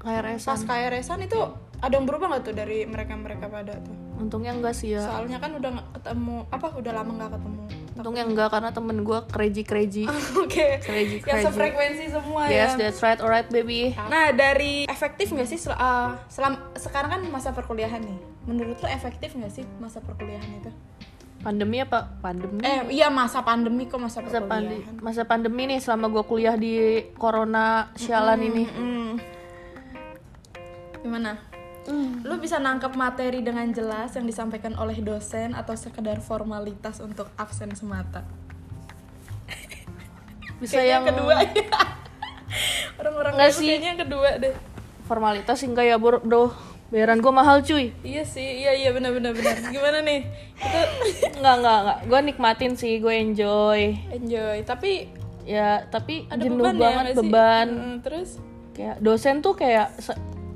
KRS 0.00 0.42
Pas 0.42 0.60
KRS-an 0.60 1.20
itu 1.20 1.40
ada 1.76 1.92
yang 1.92 2.04
berubah 2.04 2.26
nggak 2.28 2.42
tuh 2.42 2.54
dari 2.54 2.84
mereka-mereka 2.84 3.46
pada 3.46 3.76
tuh? 3.78 3.96
untungnya 4.16 4.52
enggak 4.52 4.74
sih 4.74 4.92
ya 4.92 5.00
Soalnya 5.02 5.36
kan 5.36 5.54
udah 5.54 5.70
nggak 5.70 5.88
ketemu 5.94 6.36
apa 6.46 6.66
udah 6.74 6.92
lama 6.94 7.10
nggak 7.14 7.32
ketemu. 7.32 7.62
untungnya 7.94 8.24
enggak 8.26 8.48
karena 8.50 8.70
temen 8.70 8.96
gua 9.00 9.24
crazy 9.24 9.62
crazy 9.62 10.04
Oke. 10.44 10.76
Crazy, 10.78 11.16
Yang 11.18 11.24
crazy. 11.26 11.46
sefrekuensi 11.46 12.04
semua 12.10 12.42
yes 12.46 12.72
ya. 12.74 12.80
that's 12.82 13.00
right 13.00 13.16
alright 13.18 13.44
baby 13.46 13.92
Nah, 13.96 14.28
dari 14.30 14.84
efektif 14.84 15.28
nggak 15.30 15.44
sih 15.46 15.56
sel- 15.58 15.72
uh, 15.74 16.16
selam 16.26 16.56
sekarang 16.74 17.10
kan 17.10 17.20
masa 17.26 17.48
perkuliahan 17.50 17.96
nih. 17.98 18.18
Menurut 18.42 18.76
lo 18.76 18.88
efektif 18.88 19.32
nggak 19.32 19.48
sih 19.50 19.64
masa 19.76 20.00
perkuliahan 20.00 20.48
itu? 20.54 20.68
pandemi 21.40 21.80
apa 21.80 22.04
pandemi 22.20 22.60
Eh, 22.60 22.92
iya 22.92 23.08
masa 23.08 23.40
pandemi 23.40 23.84
kok 23.84 23.96
masa, 23.96 24.20
masa 24.20 24.44
pandi 24.44 24.76
perkuliahan. 24.76 25.00
masa 25.00 25.22
pandemi 25.24 25.62
nih 25.66 25.80
selama 25.80 26.06
gua 26.06 26.20
kuliah 26.22 26.52
di 26.54 26.76
corona 27.14 27.88
sialan 27.94 28.40
ini 28.42 28.64
Mm. 28.68 29.12
Gimana? 31.00 31.40
Lu 32.22 32.36
bisa 32.38 32.60
nangkep 32.60 32.92
materi 32.94 33.40
dengan 33.42 33.66
jelas 33.72 34.14
yang 34.14 34.28
disampaikan 34.28 34.76
oleh 34.76 35.00
dosen 35.00 35.56
atau 35.56 35.74
sekedar 35.74 36.20
formalitas 36.20 37.00
untuk 37.00 37.26
absen 37.34 37.72
semata? 37.74 38.22
bisa 40.62 40.78
yang 40.78 41.02
kedua 41.08 41.40
ya. 41.40 41.66
Orang-orang 43.00 43.32
Nggak 43.34 43.50
sih. 43.56 43.66
yang 43.74 43.96
kedua 43.98 44.36
deh. 44.36 44.54
formalitas 45.08 45.58
enggak 45.66 45.90
ya 45.90 45.96
bro, 45.98 46.22
bro. 46.22 46.54
bayaran 46.90 47.18
gua 47.18 47.30
mahal 47.34 47.62
cuy 47.62 47.90
Iya 48.02 48.22
sih, 48.22 48.62
iya 48.62 48.74
iya 48.74 48.90
benar 48.94 49.10
benar 49.14 49.34
benar. 49.34 49.58
Gimana 49.70 49.98
nih? 50.02 50.26
Kita 50.54 50.80
enggak 51.40 51.54
enggak 51.58 51.78
enggak 51.82 51.98
gue 52.06 52.20
nikmatin 52.30 52.72
sih 52.78 52.98
gue 52.98 53.14
enjoy 53.14 53.80
enjoy, 54.10 54.56
tapi 54.62 55.10
ya 55.42 55.82
tapi 55.86 56.28
ada 56.28 56.42
jenuh 56.44 56.62
beban 56.62 56.76
ya 56.76 56.82
banget 56.82 57.02
nggak 57.02 57.10
sih? 57.10 57.18
beban 57.26 57.68
Mm, 57.70 57.96
terus 58.04 58.28
kayak 58.76 58.96
dosen 59.02 59.40
tuh 59.40 59.54
kayak 59.56 59.88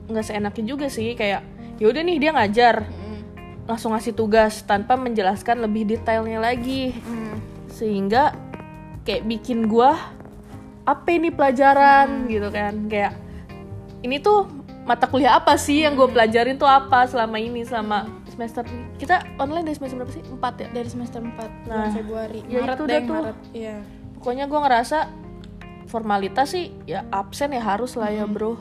nggak 0.04 0.24
seenaknya 0.24 0.64
juga 0.66 0.86
sih 0.86 1.12
kayak 1.12 1.42
yaudah 1.80 2.02
nih 2.02 2.16
dia 2.18 2.30
ngajar. 2.30 2.84
Mm, 2.84 3.20
langsung 3.64 3.96
ngasih 3.96 4.12
tugas 4.12 4.60
tanpa 4.62 4.94
menjelaskan 4.94 5.64
lebih 5.64 5.88
detailnya 5.88 6.38
lagi. 6.38 6.92
Mm. 7.00 7.36
sehingga 7.66 8.30
kayak 9.02 9.26
bikin 9.26 9.66
gua 9.66 9.98
apa 10.84 11.08
ini 11.10 11.34
pelajaran? 11.34 12.30
Gitu 12.30 12.46
kan. 12.48 12.86
Kayak 12.86 13.18
ini 14.00 14.20
tuh 14.20 14.46
mata 14.84 15.08
kuliah 15.08 15.40
apa 15.40 15.56
sih? 15.56 15.82
Yang 15.82 16.04
gue 16.04 16.08
pelajarin 16.12 16.54
tuh 16.54 16.68
apa 16.68 17.08
selama 17.08 17.40
ini 17.40 17.64
selama 17.64 18.04
semester 18.30 18.62
kita 18.94 19.24
online 19.40 19.64
dari 19.64 19.74
semester 19.74 19.96
berapa 19.98 20.12
sih? 20.12 20.22
Empat 20.28 20.54
ya 20.60 20.68
dari 20.70 20.86
semester 20.86 21.18
4 21.18 21.34
bulan 21.64 21.66
Nah, 21.66 21.90
Februari. 21.90 22.40
ya 22.46 22.58
Maret 22.62 22.76
itu 22.76 22.84
deh 22.84 22.92
udah 22.94 23.00
tuh. 23.02 23.14
Maret 23.16 23.38
iya. 23.56 23.76
Pokoknya 24.20 24.44
gue 24.46 24.60
ngerasa 24.60 24.98
formalitas 25.84 26.46
sih 26.52 26.70
ya 26.84 27.02
absen 27.10 27.50
ya 27.50 27.62
harus 27.64 27.96
lah 27.96 28.08
ya 28.08 28.24
bro 28.24 28.54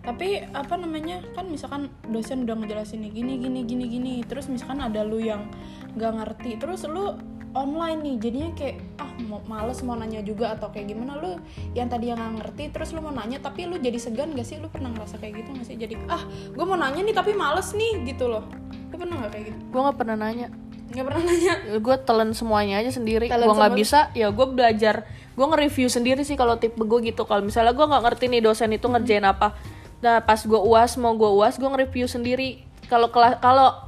tapi 0.00 0.40
apa 0.56 0.74
namanya 0.80 1.20
kan 1.36 1.44
misalkan 1.52 1.92
dosen 2.08 2.48
udah 2.48 2.56
ngejelasin 2.56 3.04
nih 3.04 3.12
gini 3.20 3.36
gini 3.36 3.60
gini 3.68 3.84
gini 3.84 4.14
terus 4.24 4.48
misalkan 4.48 4.80
ada 4.80 5.04
lu 5.04 5.20
yang 5.20 5.44
nggak 5.92 6.12
ngerti 6.16 6.56
terus 6.56 6.88
lu 6.88 7.20
online 7.50 7.98
nih 8.06 8.14
jadinya 8.22 8.50
kayak 8.54 8.76
ah 9.02 9.10
mau 9.26 9.42
males 9.44 9.82
mau 9.82 9.98
nanya 9.98 10.22
juga 10.22 10.54
atau 10.54 10.70
kayak 10.70 10.94
gimana 10.94 11.18
lu 11.18 11.34
yang 11.74 11.90
tadi 11.90 12.14
yang 12.14 12.18
nggak 12.18 12.46
ngerti 12.46 12.64
terus 12.70 12.94
lu 12.94 13.02
mau 13.02 13.10
nanya 13.10 13.42
tapi 13.42 13.66
lu 13.66 13.74
jadi 13.76 13.98
segan 13.98 14.38
gak 14.38 14.46
sih? 14.46 14.62
Lu 14.62 14.70
pernah 14.70 14.94
ngerasa 14.94 15.18
kayak 15.18 15.42
gitu 15.42 15.48
gak 15.58 15.66
sih? 15.66 15.76
Jadi 15.76 15.94
ah 16.06 16.22
gue 16.30 16.64
mau 16.64 16.78
nanya 16.78 17.02
nih 17.02 17.14
tapi 17.14 17.34
males 17.34 17.74
nih 17.74 18.06
gitu 18.06 18.30
loh. 18.30 18.46
Lu 18.90 18.94
pernah 18.94 19.26
nggak 19.26 19.30
kayak 19.34 19.44
gitu? 19.50 19.58
Gue 19.66 19.80
nggak 19.82 19.98
pernah 19.98 20.16
nanya. 20.16 20.46
Nggak 20.90 21.04
pernah 21.10 21.22
nanya? 21.26 21.54
Gue 21.82 21.96
telan 21.98 22.30
semuanya 22.38 22.74
aja 22.78 22.90
sendiri. 22.94 23.26
Gue 23.26 23.54
nggak 23.54 23.74
bisa 23.74 24.14
ya 24.14 24.30
gue 24.30 24.46
belajar. 24.46 25.02
Gue 25.34 25.46
nge-review 25.46 25.88
sendiri 25.90 26.22
sih 26.22 26.38
kalau 26.38 26.54
tipe 26.62 26.78
gue 26.78 26.98
gitu. 27.02 27.26
Kalau 27.26 27.42
misalnya 27.42 27.74
gue 27.74 27.86
nggak 27.86 28.02
ngerti 28.06 28.24
nih 28.30 28.40
dosen 28.46 28.70
itu 28.70 28.86
ngerjain 28.86 29.26
apa 29.26 29.58
nah 30.00 30.24
pas 30.24 30.40
gue 30.40 30.60
uas 30.60 30.96
mau 30.96 31.12
gue 31.16 31.28
uas 31.28 31.56
gue 31.60 31.68
nge-review 31.68 32.08
sendiri. 32.08 32.64
Kalau 32.88 33.12
kelas 33.12 33.38
kalau 33.38 33.86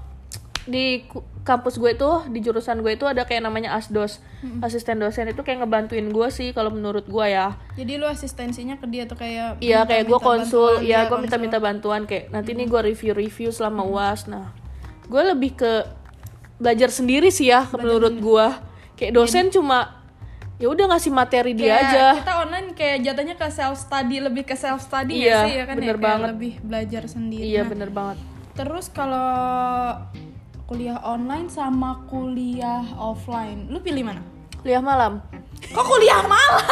di 0.68 1.02
kampus 1.42 1.74
gue 1.74 1.90
itu 1.90 2.10
di 2.30 2.38
jurusan 2.38 2.86
gue 2.86 2.94
itu 2.94 3.02
ada 3.02 3.26
kayak 3.26 3.42
namanya 3.42 3.74
asdos. 3.74 4.22
Asisten 4.62 5.02
dosen 5.02 5.30
itu 5.30 5.42
kayak 5.42 5.66
ngebantuin 5.66 6.10
gue 6.14 6.28
sih 6.30 6.54
kalau 6.54 6.70
menurut 6.70 7.06
gue 7.06 7.26
ya. 7.26 7.58
Jadi 7.74 7.98
lu 7.98 8.06
asistensinya 8.06 8.78
ke 8.78 8.86
dia 8.86 9.06
tuh 9.06 9.18
kayak 9.18 9.58
Iya 9.58 9.82
kayak 9.86 10.06
gue 10.06 10.18
konsul, 10.22 10.86
ya 10.86 11.06
dia 11.06 11.10
gue 11.10 11.18
minta-minta 11.18 11.58
bantuan. 11.58 12.06
Kayak 12.06 12.30
nanti 12.30 12.54
nih 12.54 12.66
gue 12.70 12.80
review-review 12.94 13.50
selama 13.50 13.82
uas. 13.82 14.30
Nah, 14.30 14.54
gue 15.10 15.22
lebih 15.34 15.58
ke 15.58 15.72
belajar 16.62 16.94
sendiri 16.94 17.34
sih 17.34 17.50
ya 17.50 17.66
menurut 17.74 18.14
gue. 18.22 18.46
Kayak 18.94 19.12
dosen 19.18 19.50
cuma 19.50 20.01
ya 20.62 20.70
udah 20.70 20.86
ngasih 20.86 21.10
materi 21.10 21.52
dia 21.52 21.74
Kayak 21.74 21.82
aja. 21.84 22.06
kita 22.16 22.34
online 22.38 22.68
kayak 22.72 22.98
jatuhnya 23.02 23.34
ke 23.34 23.48
self 23.50 23.76
study 23.76 24.16
lebih 24.18 24.44
ke 24.44 24.54
self 24.54 24.78
study 24.80 25.18
Iya, 25.18 25.42
sih 25.42 25.52
ya 25.58 25.64
kan 25.66 25.74
bener 25.76 25.90
ya 25.92 26.00
banget. 26.00 26.28
lebih 26.30 26.52
belajar 26.62 27.02
sendiri 27.04 27.42
Iya 27.44 27.60
Nah, 27.60 27.68
bener 27.68 27.90
banget. 27.90 28.18
terus 28.54 28.86
kalau 28.86 29.26
kuliah 30.64 31.02
online 31.02 31.48
sama 31.48 32.06
kuliah 32.06 32.86
offline 32.94 33.66
lu 33.66 33.82
pilih 33.82 34.06
mana 34.06 34.22
Kuliah 34.56 34.78
malam. 34.78 35.18
Kok 35.64 35.84
kuliah 35.84 36.20
malam 36.20 36.64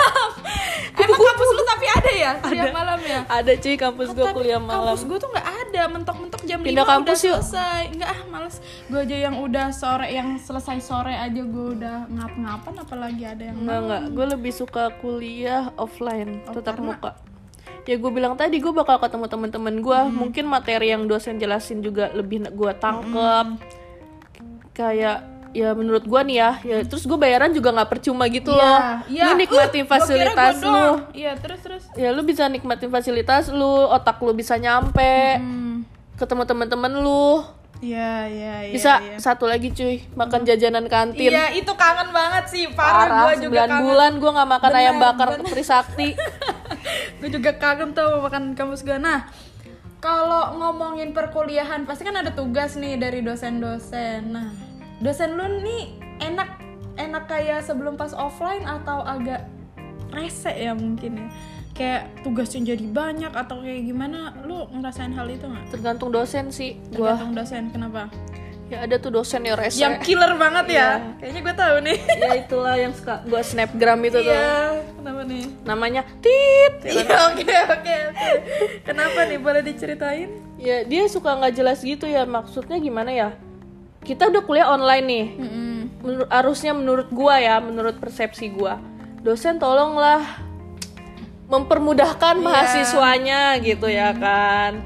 emang 0.92 1.20
kampus 1.22 1.48
lu 1.50 1.62
tapi 1.64 1.86
ada 1.88 2.10
ya 2.12 2.30
kuliah 2.38 2.68
malam 2.70 3.00
ya 3.00 3.20
Ada 3.26 3.52
cuy 3.56 3.74
kampus 3.74 4.08
gue 4.10 4.26
kuliah 4.32 4.58
malam. 4.58 4.92
Kampus 4.92 5.02
gue 5.04 5.18
tuh 5.18 5.30
nggak 5.30 5.48
ada, 5.62 5.82
mentok-mentok 5.88 6.42
jam 6.44 6.58
Pindah 6.60 6.82
5 6.82 6.92
kampus 6.92 7.18
udah 7.18 7.24
yuk. 7.24 7.38
selesai. 7.40 7.82
Nggak 7.94 8.10
ah, 8.10 8.20
males. 8.26 8.56
Gue 8.86 9.00
aja 9.00 9.16
yang 9.20 9.36
udah 9.38 9.66
sore, 9.70 10.06
yang 10.08 10.28
selesai 10.36 10.78
sore 10.80 11.14
aja 11.14 11.40
gue 11.40 11.66
udah 11.72 11.96
ngap-ngapan, 12.06 12.74
apalagi 12.76 13.22
ada 13.24 13.42
yang 13.44 13.56
Enggak 13.56 13.78
enggak, 13.80 14.02
gue 14.10 14.26
lebih 14.30 14.52
suka 14.52 14.84
kuliah 14.98 15.70
offline, 15.76 16.42
Oh, 16.44 16.52
tetap 16.52 16.74
karena- 16.76 16.88
muka. 16.92 17.10
Ya 17.82 17.96
gue 17.96 18.10
bilang 18.10 18.34
tadi 18.34 18.58
gue 18.58 18.72
bakal 18.72 18.98
ketemu 18.98 19.26
teman-teman 19.26 19.74
gue, 19.78 20.00
Hmm. 20.00 20.12
mungkin 20.12 20.44
materi 20.46 20.90
yang 20.90 21.06
dosen 21.06 21.38
jelasin 21.38 21.80
juga 21.80 22.10
lebih 22.10 22.44
gue 22.46 22.72
tangkep. 22.74 23.46
Hmm. 23.48 23.56
Kayak 24.72 25.24
ya 25.50 25.70
menurut 25.72 26.02
gue 26.02 26.20
nih 26.24 26.36
ya, 26.36 26.50
ya 26.62 26.76
terus 26.82 27.02
gue 27.02 27.14
bayaran 27.14 27.50
juga 27.50 27.70
nggak 27.70 27.90
percuma 27.90 28.24
gitu 28.26 28.50
Iya, 28.50 28.60
loh. 28.60 28.78
iya. 29.06 29.24
Lu 29.26 29.32
nikmatin 29.34 29.82
Uh, 29.82 29.86
gua 29.86 29.92
fasilitas 29.92 30.54
gua 30.56 30.70
lu. 30.70 30.86
Iya, 31.12 31.32
terus 31.36 31.60
terus. 31.60 31.82
Ya 31.94 32.08
lu 32.10 32.22
bisa 32.22 32.46
nikmatin 32.46 32.86
fasilitas 32.86 33.48
lu, 33.48 33.66
otak 33.86 34.18
lu 34.18 34.30
bisa 34.30 34.54
nyampe, 34.54 35.36
Hmm. 35.36 35.82
ketemu 36.14 36.42
teman-teman 36.44 36.92
lu. 36.96 37.42
Iya, 37.80 38.28
iya, 38.28 38.54
iya. 38.68 38.72
Bisa 38.72 39.00
iya. 39.00 39.16
satu 39.16 39.48
lagi 39.48 39.72
cuy, 39.72 40.04
makan 40.12 40.44
jajanan 40.44 40.84
kantin. 40.84 41.32
Iya, 41.32 41.56
itu 41.56 41.72
kangen 41.72 42.12
banget 42.12 42.44
sih. 42.46 42.64
Parah, 42.70 43.08
Parah, 43.08 43.20
gue 43.32 43.48
juga 43.48 43.64
9 43.64 43.72
kangen. 43.72 43.82
bulan 43.82 44.12
gue 44.14 44.30
nggak 44.30 44.50
makan 44.52 44.70
Bener, 44.70 44.80
ayam 44.84 44.96
bakar 44.98 45.28
bener. 45.32 45.48
Trisakti. 45.48 46.08
gue 47.24 47.28
juga 47.32 47.50
kangen 47.56 47.90
tuh 47.90 48.20
makan 48.20 48.52
kampus 48.52 48.84
gue. 48.84 48.94
Nah, 48.94 49.32
kalau 49.96 50.56
ngomongin 50.56 51.10
perkuliahan, 51.10 51.84
pasti 51.84 52.04
kan 52.04 52.14
ada 52.14 52.30
tugas 52.30 52.76
nih 52.76 52.96
dari 52.96 53.20
dosen-dosen. 53.20 54.28
Nah, 54.28 54.48
dosen 55.00 55.36
lu 55.36 55.44
nih 55.64 55.96
enak 56.20 56.60
enak 57.00 57.24
kayak 57.26 57.64
sebelum 57.64 57.96
pas 57.96 58.12
offline 58.12 58.64
atau 58.68 59.00
agak 59.00 59.48
rese 60.12 60.52
ya 60.52 60.76
mungkin 60.76 61.26
ya. 61.26 61.28
Kayak 61.70 62.02
tugasnya 62.20 62.76
jadi 62.76 62.84
banyak 62.84 63.32
atau 63.32 63.64
kayak 63.64 63.88
gimana? 63.88 64.36
Lu 64.44 64.68
ngerasain 64.68 65.16
hal 65.16 65.24
itu 65.32 65.48
nggak? 65.48 65.72
Tergantung 65.72 66.12
dosen 66.12 66.52
sih. 66.52 66.76
Gua 66.92 67.16
Tergantung 67.16 67.32
dosen, 67.32 67.62
kenapa? 67.72 68.12
ya 68.70 68.86
ada 68.86 69.02
tuh 69.02 69.10
dosen 69.10 69.42
yang 69.42 69.58
rese. 69.58 69.82
Yang 69.82 70.06
killer 70.06 70.38
banget 70.38 70.78
ya. 70.78 71.02
Kayaknya 71.18 71.40
gue 71.42 71.54
tahu 71.58 71.76
nih. 71.82 71.98
ya 72.22 72.32
itulah 72.38 72.74
yang 72.78 72.92
suka 72.94 73.14
gua 73.26 73.42
snapgram 73.42 73.98
itu 74.06 74.22
tuh. 74.22 74.30
Iya, 74.30 74.78
kenapa 74.94 75.22
nih? 75.26 75.44
Namanya 75.66 76.02
Tit. 76.22 76.74
Iya, 76.86 77.34
oke, 77.34 77.50
oke, 77.74 77.94
oke. 78.14 78.30
Kenapa 78.86 79.26
nih? 79.26 79.38
Boleh 79.42 79.62
diceritain? 79.66 80.30
Ya 80.54 80.86
dia 80.86 81.02
suka 81.10 81.34
nggak 81.34 81.54
jelas 81.58 81.82
gitu 81.82 82.06
ya. 82.06 82.22
Maksudnya 82.22 82.78
gimana 82.78 83.10
ya? 83.10 83.34
Kita 84.00 84.28
udah 84.28 84.42
kuliah 84.42 84.68
online 84.68 85.04
nih. 85.06 85.26
Menur- 86.00 86.30
harusnya 86.32 86.72
menurut 86.72 87.12
gua 87.12 87.36
ya, 87.36 87.60
menurut 87.60 87.96
persepsi 87.96 88.48
gua. 88.48 88.80
Dosen 89.20 89.60
tolonglah 89.60 90.24
mempermudahkan 91.46 92.38
mahasiswanya 92.38 93.58
gitu 93.60 93.90
ya 93.90 94.14
kan. 94.14 94.80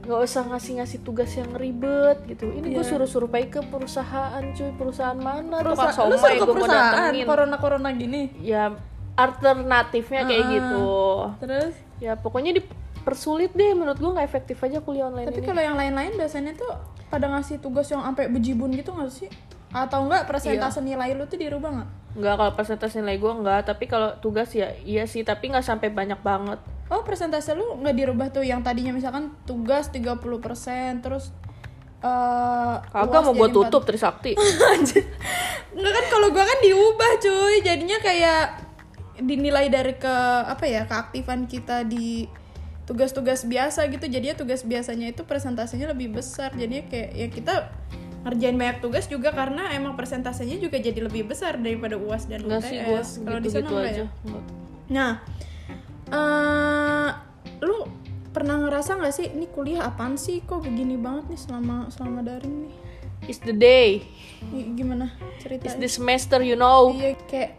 Gak 0.00 0.20
usah 0.26 0.42
ngasih-ngasih 0.48 1.06
tugas 1.06 1.30
yang 1.36 1.52
ribet 1.54 2.24
gitu. 2.26 2.50
Ini 2.50 2.72
gue 2.72 2.82
suruh-suruh 2.82 3.30
pergi 3.30 3.52
ke 3.52 3.60
perusahaan 3.62 4.42
cuy. 4.42 4.70
Perusahaan 4.74 5.14
mana? 5.14 5.62
Tukang 5.62 5.86
Perusahaan, 5.86 6.08
lu 6.10 6.16
somai 6.18 6.34
suruh 6.34 6.40
ke 6.40 6.44
gue 6.44 6.50
mau 6.50 6.62
perusahaan 6.66 6.94
datengin. 7.14 7.26
corona-corona 7.28 7.88
gini. 7.94 8.22
ya 8.42 8.74
alternatifnya 9.10 10.24
kayak 10.24 10.44
gitu 10.48 10.88
Terus? 11.44 11.74
ya 12.00 12.16
pokoknya 12.16 12.56
di 12.56 12.62
persulit 13.02 13.50
deh 13.56 13.72
menurut 13.72 13.96
gue 13.96 14.10
nggak 14.10 14.26
efektif 14.26 14.60
aja 14.60 14.80
kuliah 14.84 15.08
online 15.08 15.28
Tapi 15.28 15.40
ini. 15.42 15.48
kalau 15.48 15.62
yang 15.62 15.76
lain-lain 15.76 16.12
dosennya 16.16 16.54
tuh 16.56 16.70
pada 17.08 17.26
ngasih 17.32 17.58
tugas 17.58 17.90
yang 17.90 18.04
sampai 18.04 18.30
bejibun 18.30 18.70
gitu 18.76 18.92
nggak 18.94 19.10
sih? 19.10 19.30
Atau 19.70 20.06
enggak 20.06 20.26
presentase 20.26 20.82
nilai 20.82 21.14
lu 21.14 21.26
tuh 21.26 21.38
dirubah 21.38 21.70
nggak? 21.70 21.90
nggak 22.10 22.34
kalau 22.42 22.52
persentase 22.58 22.98
nilai 22.98 23.16
gue 23.18 23.32
nggak. 23.32 23.60
Tapi 23.66 23.84
kalau 23.86 24.14
tugas 24.18 24.50
ya 24.54 24.74
iya 24.82 25.06
sih. 25.06 25.22
Tapi 25.22 25.50
nggak 25.50 25.66
sampai 25.66 25.88
banyak 25.90 26.20
banget. 26.22 26.58
Oh 26.90 27.06
presentase 27.06 27.54
lu 27.54 27.78
nggak 27.82 27.94
dirubah 27.94 28.26
tuh 28.34 28.42
yang 28.42 28.66
tadinya 28.66 28.90
misalkan 28.90 29.30
tugas 29.46 29.94
30% 29.94 30.18
terus 31.02 31.30
eh 32.00 32.74
kagak 32.80 33.20
mau 33.28 33.34
gue 33.36 33.48
tutup 33.52 33.82
Trisakti. 33.84 34.34
Enggak 35.76 35.92
kan 35.94 36.04
kalau 36.10 36.28
gua 36.34 36.44
kan 36.48 36.58
diubah 36.64 37.12
cuy. 37.22 37.56
Jadinya 37.62 37.98
kayak 38.02 38.44
dinilai 39.20 39.68
dari 39.68 39.94
ke 40.00 40.16
apa 40.48 40.64
ya 40.64 40.88
keaktifan 40.88 41.44
kita 41.44 41.84
di 41.84 42.24
tugas-tugas 42.90 43.46
biasa 43.46 43.86
gitu. 43.86 44.10
Jadinya 44.10 44.34
tugas 44.34 44.66
biasanya 44.66 45.14
itu 45.14 45.22
presentasinya 45.22 45.94
lebih 45.94 46.18
besar. 46.18 46.50
Jadinya 46.58 46.82
kayak 46.90 47.10
ya 47.14 47.26
kita 47.30 47.54
ngerjain 48.26 48.56
banyak 48.58 48.78
tugas 48.84 49.06
juga 49.08 49.32
karena 49.32 49.72
emang 49.72 49.96
presentasinya 49.96 50.58
juga 50.60 50.76
jadi 50.76 51.00
lebih 51.00 51.30
besar 51.30 51.56
daripada 51.56 51.96
uas 51.96 52.28
dan 52.28 52.44
nggak 52.44 52.60
UTS 52.60 53.24
kalau 53.24 53.40
di 53.40 53.48
sana 53.48 53.64
enggak 53.64 53.88
aja 53.88 54.04
ya? 54.04 54.08
nah 54.92 55.12
eh 56.12 57.08
lu 57.64 57.88
pernah 58.30 58.60
ngerasa 58.60 59.00
nggak 59.00 59.14
sih 59.14 59.26
ini 59.32 59.46
kuliah 59.48 59.88
apaan 59.88 60.20
sih? 60.20 60.44
Kok 60.44 60.62
begini 60.68 61.00
banget 61.00 61.32
nih 61.32 61.40
selama 61.40 61.88
selama 61.88 62.20
daring 62.20 62.68
nih? 62.68 62.74
It's 63.24 63.40
the 63.40 63.56
day. 63.56 64.04
Gi- 64.52 64.68
gimana 64.76 65.16
it's 65.16 65.44
ceritanya 65.44 65.80
the 65.80 65.88
semester 65.88 66.38
you 66.44 66.60
know. 66.60 66.92
Iya 66.92 67.16
kayak 67.24 67.50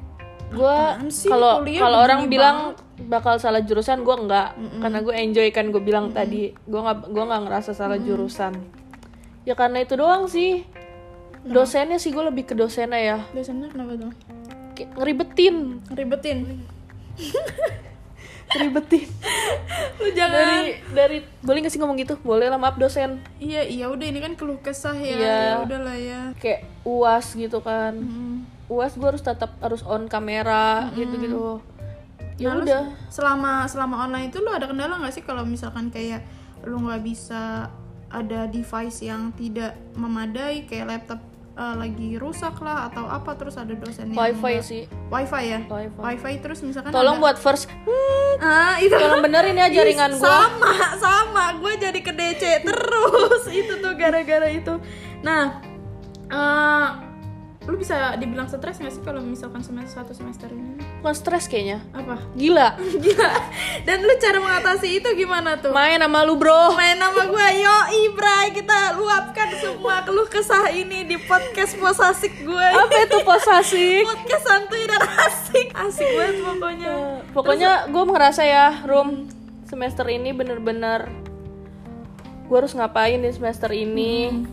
gue 0.52 0.78
kalau 1.26 1.64
kalau 1.64 1.98
orang 2.04 2.28
bilang 2.28 2.76
bakal 3.08 3.42
salah 3.42 3.62
jurusan 3.66 4.06
gue 4.06 4.16
enggak. 4.16 4.54
Karena 4.82 5.00
gue 5.02 5.14
enjoy 5.16 5.48
kan 5.50 5.70
gue 5.70 5.82
bilang 5.82 6.14
tadi. 6.14 6.54
Gue 6.68 6.80
nggak 6.82 7.10
gue 7.10 7.24
nggak 7.24 7.42
ngerasa 7.48 7.72
salah 7.74 7.98
jurusan. 7.98 8.58
Ya 9.46 9.58
karena 9.58 9.82
itu 9.82 9.98
doang 9.98 10.30
sih. 10.30 10.66
Dosennya 11.42 11.98
sih 11.98 12.14
gue 12.14 12.22
lebih 12.22 12.46
ke 12.46 12.54
dosennya 12.54 13.02
ya. 13.02 13.18
Dosennya 13.34 13.74
kenapa 13.74 13.98
tuh? 13.98 14.14
Ngeribetin. 14.98 15.82
Ribetin 15.94 16.38
ngeribetin. 18.52 19.08
Lu 20.00 20.08
jangan. 20.12 20.36
Dari 20.36 20.64
dari 20.92 21.18
boleh 21.40 21.58
nggak 21.64 21.74
sih 21.74 21.80
ngomong 21.80 21.98
gitu? 22.00 22.16
Boleh 22.22 22.52
lah 22.52 22.60
maaf 22.60 22.76
dosen. 22.76 23.24
Iya 23.40 23.64
iya 23.64 23.86
udah 23.88 24.06
ini 24.06 24.20
kan 24.20 24.34
keluh 24.36 24.60
kesah 24.60 24.96
ya. 24.96 25.16
Iya. 25.16 25.38
ya 25.40 25.54
udahlah 25.64 25.98
ya. 25.98 26.20
Kayak 26.38 26.68
uas 26.84 27.26
gitu 27.36 27.60
kan. 27.64 27.96
Hmm. 27.96 28.44
uas 28.72 28.96
gue 28.96 29.04
harus 29.04 29.20
tetap 29.20 29.60
harus 29.60 29.84
on 29.84 30.08
kamera 30.08 30.96
gitu 30.96 31.20
gitu 31.20 31.60
ya 32.36 32.48
Nah, 32.48 32.56
lu 32.56 32.64
udah. 32.64 32.84
Selama 33.08 33.52
selama 33.66 33.96
online 34.02 34.28
itu 34.28 34.38
lu 34.38 34.50
ada 34.50 34.66
kendala 34.66 34.96
nggak 34.98 35.12
sih 35.12 35.22
kalau 35.22 35.44
misalkan 35.44 35.88
kayak 35.88 36.24
lu 36.62 36.78
nggak 36.80 37.02
bisa 37.02 37.68
ada 38.08 38.46
device 38.46 39.02
yang 39.02 39.32
tidak 39.32 39.72
memadai 39.94 40.64
kayak 40.64 40.86
laptop 40.90 41.20
eh, 41.54 41.76
lagi 41.78 42.16
rusak 42.16 42.60
lah 42.60 42.88
atau 42.88 43.04
apa 43.06 43.36
terus 43.36 43.56
ada 43.56 43.72
dosen 43.72 44.08
yang 44.08 44.18
wifi 44.18 44.40
nggak- 44.54 44.64
sih. 44.64 44.84
Wifi 45.08 45.44
ya? 45.46 45.60
Wifi. 45.62 45.98
wifi 45.98 46.34
terus 46.40 46.60
misalkan 46.62 46.92
tolong 46.92 47.18
ada- 47.18 47.24
buat 47.26 47.38
first. 47.38 47.68
Hmm, 47.68 48.34
ah 48.40 48.76
itu. 48.78 48.92
Tolong 48.94 49.20
benerin 49.22 49.56
ya 49.56 49.68
jaringan 49.70 50.12
gue 50.14 50.24
sama 50.24 50.72
sama. 50.98 51.44
Gue 51.58 51.76
jadi 51.76 52.00
ke 52.00 52.12
DC 52.12 52.44
terus. 52.64 53.44
Itu 53.62 53.80
tuh 53.80 53.94
gara-gara 53.94 54.48
itu. 54.48 54.80
Nah 55.22 55.60
eh, 56.28 56.88
lu 57.72 57.80
bisa 57.80 58.20
dibilang 58.20 58.52
stres 58.52 58.84
gak 58.84 58.92
sih 58.92 59.00
kalau 59.00 59.24
misalkan 59.24 59.64
semester 59.64 60.04
satu 60.04 60.12
semester 60.12 60.52
ini? 60.52 60.76
Bukan 61.00 61.16
stres 61.16 61.48
kayaknya. 61.48 61.80
Apa? 61.96 62.20
Gila. 62.36 62.76
Gila. 63.04 63.32
Dan 63.88 64.04
lu 64.04 64.12
cara 64.20 64.44
mengatasi 64.44 65.00
itu 65.00 65.08
gimana 65.16 65.56
tuh? 65.56 65.72
Main 65.72 66.04
sama 66.04 66.28
lu 66.28 66.36
bro. 66.36 66.76
Main 66.76 67.00
nama 67.00 67.24
gue 67.32 67.48
yo 67.64 67.78
Ibrai 68.12 68.52
kita 68.52 69.00
luapkan 69.00 69.56
semua 69.56 70.04
keluh 70.04 70.28
kesah 70.28 70.68
ini 70.76 71.08
di 71.08 71.16
podcast 71.24 71.80
posasik 71.80 72.44
gue 72.44 72.68
apa 72.76 73.08
itu 73.08 73.18
posasik 73.24 74.04
podcast 74.04 74.44
santuy 74.44 74.84
dan 74.84 75.02
asik. 75.32 75.68
Asik 75.72 76.10
banget 76.12 76.38
pokoknya. 76.44 76.94
Pokoknya 77.32 77.72
gue 77.88 78.04
merasa 78.04 78.44
ya 78.44 78.84
room 78.84 79.32
semester 79.64 80.04
ini 80.12 80.36
bener-bener 80.36 81.08
gue 82.52 82.58
harus 82.60 82.76
ngapain 82.76 83.24
di 83.24 83.32
semester 83.32 83.72
ini? 83.72 84.44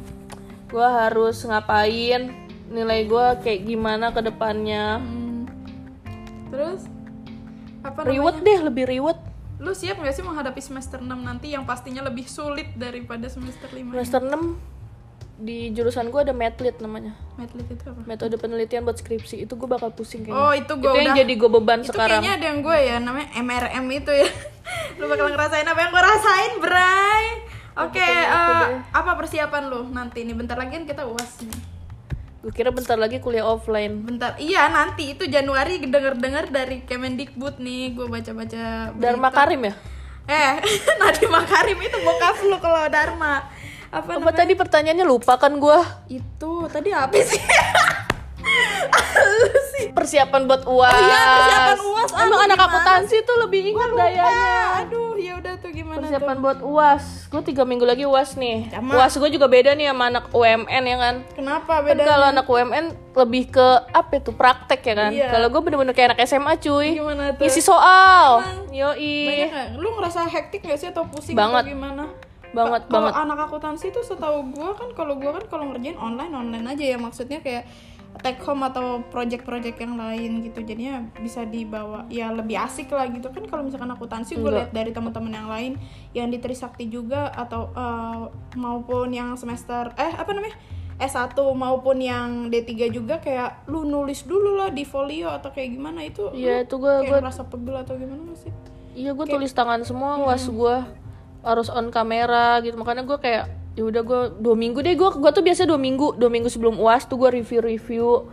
Gue 0.71 0.87
harus 0.87 1.43
ngapain 1.43 2.48
nilai 2.69 3.09
gue 3.09 3.27
kayak 3.43 3.61
gimana 3.65 4.13
ke 4.13 4.21
depannya. 4.21 5.01
Hmm. 5.01 5.45
terus 6.49 6.89
apa 7.85 8.05
namanya? 8.05 8.13
Riwet 8.13 8.37
deh 8.41 8.59
lebih 8.65 8.85
riwet 8.89 9.19
Lu 9.59 9.75
siap 9.75 9.99
gak 9.99 10.15
sih 10.15 10.23
menghadapi 10.23 10.63
semester 10.63 11.03
6 11.03 11.11
nanti 11.19 11.51
yang 11.51 11.67
pastinya 11.67 12.07
lebih 12.07 12.31
sulit 12.31 12.71
daripada 12.79 13.27
semester 13.27 13.67
5? 13.67 13.91
semester 13.91 14.23
6 14.23 14.79
di 15.39 15.71
jurusan 15.71 16.11
gue 16.11 16.19
ada 16.19 16.35
medlit 16.35 16.83
namanya. 16.83 17.15
Medlit 17.39 17.71
itu 17.71 17.87
apa? 17.87 18.03
metode 18.07 18.35
penelitian 18.43 18.83
buat 18.83 18.99
skripsi. 18.99 19.47
Itu 19.47 19.55
gue 19.55 19.71
bakal 19.71 19.95
pusing 19.95 20.27
kayaknya. 20.27 20.35
Oh, 20.35 20.51
itu 20.51 20.73
gue 20.75 20.91
yang 20.91 21.15
udah 21.15 21.15
jadi 21.15 21.33
gue 21.39 21.51
beban 21.51 21.81
Itu 21.83 21.95
sekarang. 21.95 22.19
kayaknya 22.19 22.33
ada 22.35 22.47
yang 22.51 22.59
gue 22.59 22.79
ya, 22.83 22.97
namanya 22.99 23.29
MRM 23.39 23.87
itu 24.03 24.13
ya. 24.19 24.29
Lu 24.99 25.07
bakal 25.07 25.31
ngerasain 25.31 25.63
apa 25.63 25.79
yang 25.79 25.91
gue 25.95 26.03
rasain, 26.03 26.53
Bray? 26.59 27.25
Oke, 27.79 28.03
eh, 28.03 28.67
apa 28.91 29.11
persiapan 29.15 29.71
lu 29.71 29.87
nanti? 29.95 30.27
Nih? 30.27 30.35
Bentar 30.35 30.59
lagi 30.59 30.75
kan 30.75 30.83
kita 30.83 31.07
uas 31.07 31.47
nih 31.47 31.78
gue 32.49 32.57
kira 32.57 32.73
bentar 32.73 32.97
lagi 32.97 33.21
kuliah 33.21 33.45
offline. 33.45 34.09
Bentar, 34.09 34.41
iya 34.41 34.73
nanti. 34.73 35.13
Itu 35.13 35.29
Januari 35.29 35.85
denger-dengar 35.85 36.49
dari 36.49 36.81
Kemendikbud 36.81 37.61
nih. 37.61 37.93
Gue 37.93 38.09
baca-baca 38.09 38.89
Dharma. 38.97 39.29
Karim 39.29 39.69
ya? 39.69 39.77
Eh, 40.25 40.57
Nadiem 41.01 41.29
Makarim 41.29 41.77
itu 41.77 42.01
bokap 42.01 42.41
lu 42.49 42.57
kalau 42.57 42.89
Dharma. 42.89 43.53
Apa 43.93 44.17
apa 44.17 44.33
tadi 44.33 44.57
pertanyaannya? 44.57 45.05
Lupa 45.05 45.37
kan 45.37 45.61
gue 45.61 45.79
Itu 46.09 46.73
tadi 46.73 46.89
apa 46.89 47.13
sih? 47.21 47.37
Sih. 49.77 49.93
persiapan 49.93 50.49
buat 50.49 50.65
uas. 50.65 50.89
Oh 50.89 51.01
iya, 51.05 51.21
persiapan 51.37 51.79
UAS. 51.85 52.11
emang 52.17 52.41
anak 52.49 52.59
akuntansi 52.65 53.17
tuh 53.29 53.37
lebih 53.45 53.77
ingat 53.77 53.91
dayanya 53.93 54.65
aduh, 54.85 55.08
gimana 55.99 56.07
persiapan 56.09 56.33
tuh? 56.33 56.43
buat 56.43 56.59
uas 56.63 57.05
gue 57.27 57.43
tiga 57.45 57.63
minggu 57.63 57.83
lagi 57.83 58.05
uas 58.05 58.31
nih 58.35 58.59
Sama. 58.69 58.93
uas 58.95 59.13
gue 59.13 59.31
juga 59.31 59.47
beda 59.47 59.71
nih 59.73 59.87
sama 59.87 60.05
anak 60.07 60.25
UMN 60.31 60.83
ya 60.85 60.97
kan 60.97 61.15
Kenapa 61.33 61.73
kan 61.77 61.87
beda? 61.89 62.03
kalau 62.05 62.27
anak 62.29 62.47
UMN 62.47 62.85
lebih 63.13 63.45
ke 63.49 63.67
apa 63.89 64.13
itu 64.15 64.31
praktek 64.31 64.81
ya 64.83 64.95
kan 64.97 65.11
Iya. 65.11 65.29
kalau 65.29 65.47
gue 65.49 65.61
bener-bener 65.61 65.91
kayak 65.91 66.09
anak 66.13 66.21
SMA 66.25 66.55
cuy 66.57 66.89
Gimana 66.95 67.23
tuh? 67.31 67.43
ngisi 67.43 67.61
soal 67.61 68.47
yoi 68.69 69.47
nggak? 69.47 69.67
Lu 69.75 69.89
ngerasa 69.93 70.25
hektik 70.25 70.63
gak 70.63 70.77
sih 70.77 70.89
atau 70.89 71.03
pusing 71.05 71.35
Banget. 71.35 71.65
atau 71.65 71.75
gimana? 71.75 72.05
banget 72.49 72.83
Kalau 72.83 72.93
banget 73.05 73.13
anak 73.15 73.39
akuntansi 73.45 73.87
tuh 73.89 74.01
setahu 74.01 74.41
gua 74.51 74.73
kan 74.73 74.89
kalau 74.93 75.15
gua 75.15 75.37
kan 75.37 75.45
kalau 75.47 75.69
ngerjain 75.69 75.97
online 75.97 76.33
online 76.33 76.65
aja 76.67 76.85
ya 76.87 76.97
maksudnya 76.97 77.39
kayak 77.39 77.69
take 78.19 78.43
home 78.43 78.61
atau 78.61 79.05
project-project 79.07 79.79
yang 79.79 79.95
lain 79.95 80.43
gitu. 80.43 80.61
Jadinya 80.61 81.07
bisa 81.17 81.45
dibawa 81.45 82.03
ya 82.09 82.29
lebih 82.29 82.59
asik 82.59 82.91
lah 82.91 83.07
gitu. 83.07 83.31
Kan 83.31 83.47
kalau 83.47 83.63
misalkan 83.63 83.89
akuntansi 83.89 84.35
gue 84.35 84.51
lihat 84.51 84.71
dari 84.71 84.91
teman-teman 84.91 85.31
yang 85.31 85.47
lain 85.47 85.73
yang 86.13 86.27
di 86.27 86.37
Trisakti 86.37 86.87
juga 86.87 87.31
atau 87.31 87.71
eh, 87.71 88.23
maupun 88.55 89.13
yang 89.13 89.37
semester 89.37 89.95
eh 89.95 90.13
apa 90.13 90.31
namanya 90.31 90.59
S1 90.99 91.31
maupun 91.55 92.03
yang 92.03 92.51
D3 92.51 92.91
juga 92.91 93.23
kayak 93.23 93.71
lu 93.71 93.87
nulis 93.87 94.27
dulu 94.27 94.59
lah 94.59 94.75
di 94.75 94.83
folio 94.83 95.31
atau 95.31 95.55
kayak 95.55 95.79
gimana. 95.79 96.03
Itu 96.03 96.35
Iya, 96.35 96.67
itu 96.67 96.75
kayak 96.75 97.07
gua- 97.07 97.23
merasa 97.23 97.43
pegel 97.47 97.77
atau 97.79 97.95
gimana 97.95 98.35
sih? 98.35 98.51
Iya 98.99 99.15
gue 99.15 99.27
tulis 99.31 99.55
tangan 99.55 99.87
semua 99.87 100.19
uas 100.19 100.43
gue 100.43 100.77
harus 101.47 101.71
on 101.71 101.95
kamera 101.95 102.59
gitu. 102.67 102.75
Makanya 102.75 103.07
gue 103.07 103.15
kayak 103.15 103.47
ya 103.79 103.87
udah 103.87 104.03
gue 104.03 104.23
dua 104.43 104.59
minggu 104.59 104.83
deh 104.83 104.99
gue 104.99 105.07
gue 105.07 105.31
tuh 105.31 105.45
biasa 105.47 105.63
dua 105.63 105.79
minggu 105.79 106.19
dua 106.19 106.27
minggu 106.27 106.51
sebelum 106.51 106.83
uas 106.83 107.07
tuh 107.07 107.15
gue 107.15 107.31
review 107.31 107.63
review 107.63 108.27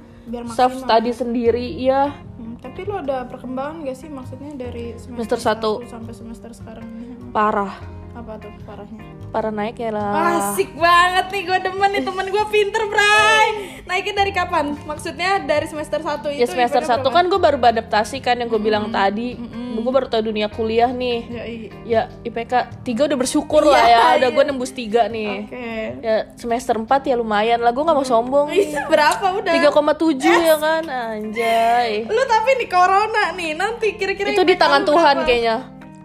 self 0.58 0.74
study 0.74 1.14
sendiri 1.14 1.78
iya. 1.78 2.18
Hmm, 2.42 2.58
tapi 2.58 2.82
lo 2.90 2.98
ada 2.98 3.30
perkembangan 3.30 3.86
gak 3.86 3.94
sih? 3.94 4.10
Maksudnya 4.10 4.58
dari 4.58 4.98
Semester 4.98 5.38
semester, 5.38 5.38
satu. 5.38 5.72
satu 5.86 5.90
sampai 5.94 6.14
semester 6.18 6.50
sekarang 6.50 6.88
parah 7.30 7.95
Apa 8.16 8.40
tuh 8.40 8.48
parahnya? 8.64 9.04
parah 9.28 9.52
naik 9.52 9.76
ya 9.76 9.92
lah 9.92 10.40
Asik 10.48 10.72
banget 10.74 11.28
nih, 11.28 11.42
gue 11.44 11.58
demen 11.60 11.90
nih 11.92 12.02
temen 12.02 12.26
gue 12.26 12.46
pinter, 12.48 12.88
Bray. 12.88 13.48
Naiknya 13.84 14.14
dari 14.16 14.32
kapan? 14.32 14.72
Maksudnya 14.82 15.44
dari 15.44 15.68
semester 15.68 16.00
1 16.00 16.24
itu 16.32 16.40
ya 16.40 16.48
semester 16.48 16.80
IPK 16.80 16.88
satu 16.88 17.04
berapa? 17.06 17.18
kan 17.18 17.24
gue 17.28 17.40
baru 17.42 17.58
beradaptasi 17.60 18.18
kan 18.20 18.40
yang 18.40 18.48
gue 18.48 18.58
bilang 18.58 18.88
tadi 18.90 19.36
gue 19.76 19.92
baru 19.94 20.08
tahu 20.08 20.24
dunia 20.26 20.48
kuliah 20.48 20.90
nih 20.90 21.20
Ya, 21.28 21.44
iya. 21.46 21.70
ya 21.84 22.02
IPK 22.24 22.54
3 22.82 23.06
udah 23.06 23.18
bersyukur 23.20 23.62
lah 23.62 23.84
ya 23.84 24.02
udah 24.18 24.30
gue 24.32 24.44
nembus 24.46 24.72
3 24.72 25.12
nih 25.12 25.34
Oke. 25.46 25.68
ya 26.02 26.16
semester 26.34 26.74
4 26.74 26.88
ya 27.06 27.16
lumayan 27.16 27.60
lah 27.60 27.70
gue 27.70 27.84
nggak 27.84 27.94
mau 27.94 28.08
sombong 28.08 28.48
berapa 28.92 29.26
udah? 29.36 29.54
3,7 29.54 30.24
ya 30.24 30.56
kan 30.58 30.84
anjay 30.88 32.08
Lu 32.08 32.24
tapi 32.26 32.50
nih 32.56 32.70
corona 32.72 33.36
nih, 33.36 33.52
nanti 33.54 33.94
kira-kira 33.94 34.32
itu 34.32 34.42
di 34.42 34.56
tangan 34.56 34.82
Tuhan 34.82 35.16
berapa? 35.18 35.28
kayaknya 35.28 35.56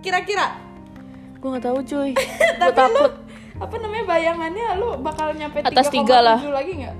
Kira-kira 0.01 0.46
gue 1.40 1.48
nggak 1.48 1.64
tahu 1.64 1.79
cuy 1.83 2.11
gue 2.14 2.22
Tapi 2.61 2.76
takut 2.76 3.12
lu 3.12 3.29
apa 3.61 3.74
namanya 3.76 4.05
bayangannya 4.07 4.66
lu 4.76 4.88
bakal 5.00 5.33
nyampe 5.33 5.61
Atas 5.61 5.88
3,7 5.88 5.94
tiga 5.94 6.18
lah. 6.18 6.38
lagi 6.42 6.72
nggak? 6.79 6.96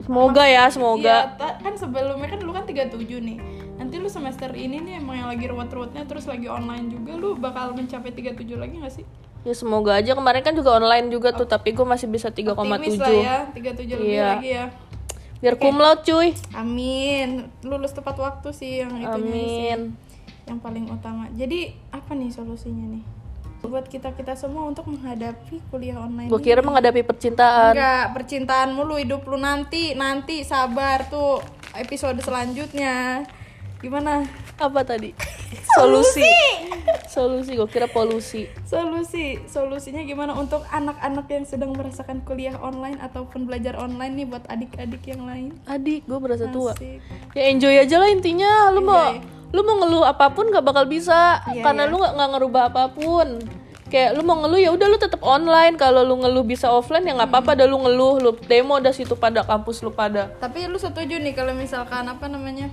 semoga 0.00 0.42
ya 0.42 0.50
Iya, 0.60 0.64
semoga 0.68 1.16
ta- 1.34 1.56
kan 1.56 1.74
sebelumnya 1.74 2.26
kan 2.26 2.38
lu 2.38 2.50
kan 2.50 2.62
37 2.62 2.98
nih. 3.20 3.38
nanti 3.74 3.96
lu 3.96 4.06
semester 4.06 4.50
ini 4.52 4.78
nih 4.78 4.94
emang 4.96 5.16
yang 5.16 5.28
lagi 5.28 5.46
ruwet-ruwetnya 5.46 6.02
terus 6.04 6.26
lagi 6.26 6.46
online 6.46 6.90
juga 6.90 7.14
lu 7.14 7.34
bakal 7.34 7.72
mencapai 7.72 8.10
37 8.10 8.36
lagi 8.54 8.74
gak 8.76 8.92
sih? 8.92 9.04
Ya 9.40 9.50
semoga 9.52 9.96
aja 9.96 10.12
kemarin 10.12 10.42
kan 10.42 10.52
juga 10.52 10.74
online 10.74 11.08
juga 11.08 11.32
tuh 11.32 11.46
tapi 11.46 11.72
gue 11.72 11.82
masih 11.82 12.06
bisa 12.06 12.28
3,7 12.28 12.52
Optimis 12.52 12.98
lah 12.98 13.08
ya, 13.08 13.36
37 13.50 13.96
lebih 13.96 14.10
Iya. 14.12 14.28
lagi 14.30 14.50
ya. 14.52 14.64
Biar 15.40 15.54
cum 15.56 15.74
laude 15.74 16.02
cuy. 16.02 16.28
Amin. 16.52 17.28
Lulus 17.62 17.90
tepat 17.90 18.12
waktu 18.14 18.52
sih 18.52 18.84
yang 18.84 18.92
itu 18.94 19.08
Amin. 19.10 19.96
yang 20.44 20.58
paling 20.58 20.84
utama. 20.86 21.24
Jadi 21.32 21.72
apa 21.88 22.12
nih 22.12 22.28
solusinya 22.28 22.84
nih? 22.90 23.00
Buat 23.60 23.92
kita 23.92 24.16
kita 24.16 24.32
semua 24.40 24.66
untuk 24.72 24.88
menghadapi 24.88 25.60
kuliah 25.68 26.00
online. 26.00 26.32
Gue 26.32 26.40
ini. 26.40 26.48
kira 26.48 26.64
menghadapi 26.64 27.04
percintaan. 27.04 27.76
Enggak, 27.76 28.04
percintaan 28.16 28.72
mulu 28.72 28.96
hidup 28.96 29.22
lu 29.28 29.36
nanti, 29.36 29.92
nanti 29.92 30.40
sabar 30.42 31.06
tuh 31.12 31.44
episode 31.76 32.16
selanjutnya. 32.24 33.28
Gimana? 33.80 34.24
Apa 34.56 34.84
tadi? 34.84 35.12
Solusi. 35.76 36.24
Solusi. 37.08 37.52
Gue 37.56 37.68
kira 37.68 37.88
polusi. 37.88 38.48
Solusi, 38.64 39.40
solusinya 39.48 40.04
gimana 40.04 40.36
untuk 40.36 40.62
anak-anak 40.68 41.26
yang 41.28 41.44
sedang 41.44 41.72
merasakan 41.76 42.22
kuliah 42.24 42.56
online 42.60 42.96
ataupun 43.02 43.44
belajar 43.44 43.76
online 43.76 44.24
nih 44.24 44.26
buat 44.28 44.44
adik-adik 44.48 45.02
yang 45.04 45.24
lain? 45.26 45.52
Adik, 45.66 46.06
gue 46.06 46.18
berasa 46.20 46.46
tua. 46.48 46.72
Asik. 46.76 47.00
Ya 47.36 47.44
enjoy 47.50 47.76
aja 47.76 47.96
lah 47.98 48.08
intinya. 48.08 48.70
Lu 48.72 48.84
mau. 48.84 49.39
Lu 49.50 49.60
mau 49.60 49.76
ngeluh 49.76 50.04
apa 50.04 50.30
pun 50.30 50.46
gak 50.46 50.62
bakal 50.62 50.86
bisa 50.86 51.42
Iya, 51.50 51.62
karena 51.62 51.84
iya. 51.84 51.90
lu 51.90 51.98
nggak 51.98 52.30
ngerubah 52.34 52.62
apa 52.68 52.84
pun. 52.88 53.42
Kayak 53.86 54.14
lu 54.14 54.22
mau 54.22 54.38
ngeluh 54.38 54.56
ya 54.56 54.70
udah 54.70 54.86
lu 54.86 54.96
tetap 54.96 55.18
online. 55.20 55.74
Kalau 55.74 56.06
lu 56.06 56.14
ngeluh 56.16 56.46
bisa 56.46 56.70
offline 56.70 57.02
ya 57.02 57.12
nggak 57.12 57.26
apa-apa 57.26 57.58
dah 57.58 57.66
lu 57.66 57.78
ngeluh. 57.80 58.14
Lu 58.18 58.30
demo 58.40 58.78
dah 58.78 58.94
situ 58.94 59.18
pada 59.18 59.42
kampus 59.42 59.82
lu 59.82 59.90
pada. 59.90 60.30
Tapi 60.38 60.70
lu 60.70 60.78
setuju 60.78 61.18
nih 61.18 61.34
kalau 61.34 61.50
misalkan 61.50 62.06
apa 62.06 62.26
namanya? 62.26 62.70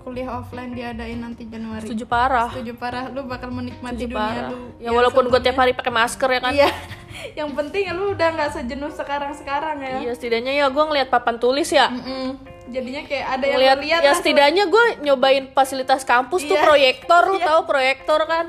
Kuliah 0.00 0.36
offline 0.36 0.72
diadain 0.72 1.16
nanti 1.16 1.44
Januari. 1.44 1.84
Setuju 1.84 2.04
parah. 2.04 2.52
Setuju 2.52 2.76
parah, 2.76 3.08
lu 3.08 3.24
bakal 3.24 3.48
menikmati 3.48 4.04
Setuju 4.04 4.12
dunia 4.12 4.20
parah. 4.20 4.48
lu. 4.48 4.56
Ya 4.76 4.90
walaupun 4.92 5.24
gue 5.28 5.40
tiap 5.40 5.56
hari 5.56 5.72
pakai 5.72 5.88
masker 5.90 6.28
ya 6.28 6.40
kan. 6.40 6.52
Iya. 6.52 6.68
Yang 7.40 7.50
penting 7.54 7.84
lu 7.92 8.12
udah 8.12 8.28
nggak 8.32 8.50
sejenuh 8.52 8.92
sekarang-sekarang 8.92 9.76
ya. 9.80 9.96
Iya 10.00 10.12
setidaknya 10.12 10.52
ya 10.54 10.66
gue 10.68 10.84
ngeliat 10.84 11.08
papan 11.08 11.36
tulis 11.36 11.68
ya. 11.68 11.88
Mm-mm. 11.88 12.36
Jadinya 12.64 13.02
kayak 13.02 13.26
ada 13.30 13.44
yang 13.44 13.60
lihat 13.60 13.78
ya 14.00 14.12
setidaknya 14.12 14.64
gue 14.66 14.84
nyobain 15.00 15.44
fasilitas 15.50 16.00
kampus 16.02 16.42
tuh 16.42 16.54
Iya. 16.54 16.64
proyektor 16.64 17.22
lu 17.26 17.38
tahu 17.38 17.60
proyektor 17.64 18.20
kan. 18.24 18.48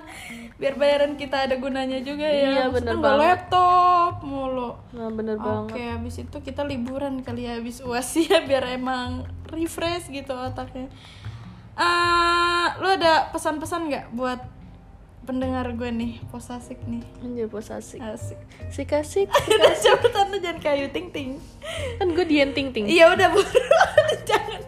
biar 0.55 0.71
bayaran 0.73 1.19
kita 1.19 1.45
ada 1.45 1.59
gunanya 1.59 1.99
juga 1.99 2.23
ya. 2.23 2.47
Iya, 2.47 2.63
bener 2.71 2.95
banget. 2.95 3.19
laptop 3.19 4.23
mulu. 4.23 4.71
Nah 4.89 5.11
bener 5.11 5.35
banget. 5.35 5.67
Oke, 5.67 5.83
habis 5.83 6.15
itu 6.17 6.37
kita 6.39 6.63
liburan 6.63 7.19
kali 7.19 7.43
ya 7.43 7.59
habis 7.59 7.83
UAS 7.83 8.15
ya 8.23 8.39
biar 8.39 8.63
emang 8.71 9.27
refresh 9.45 10.07
gitu 10.07 10.31
otaknya. 10.31 10.87
Eh, 11.75 12.67
lu 12.79 12.87
ada 12.87 13.27
pesan-pesan 13.29 13.91
nggak 13.91 14.05
buat 14.11 14.39
pendengar 15.25 15.65
gue 15.73 15.89
nih, 15.89 16.21
posasik 16.29 16.77
nih? 16.85 17.01
Anjir 17.25 17.49
bos 17.49 17.73
asik. 17.73 17.97
Asik. 17.97 18.39
Sik 18.69 18.93
asik. 18.93 19.27
Udah 19.57 19.73
cepetan 19.73 20.29
lu 20.29 20.37
jangan 20.37 20.61
kayu 20.61 20.87
ting 20.93 21.09
ting. 21.09 21.41
Kan 21.97 22.13
gue 22.13 22.25
dienting 22.29 22.69
ting. 22.69 22.85
Iya 22.85 23.11
udah 23.17 23.33
buruan 23.33 24.05
jangan. 24.29 24.61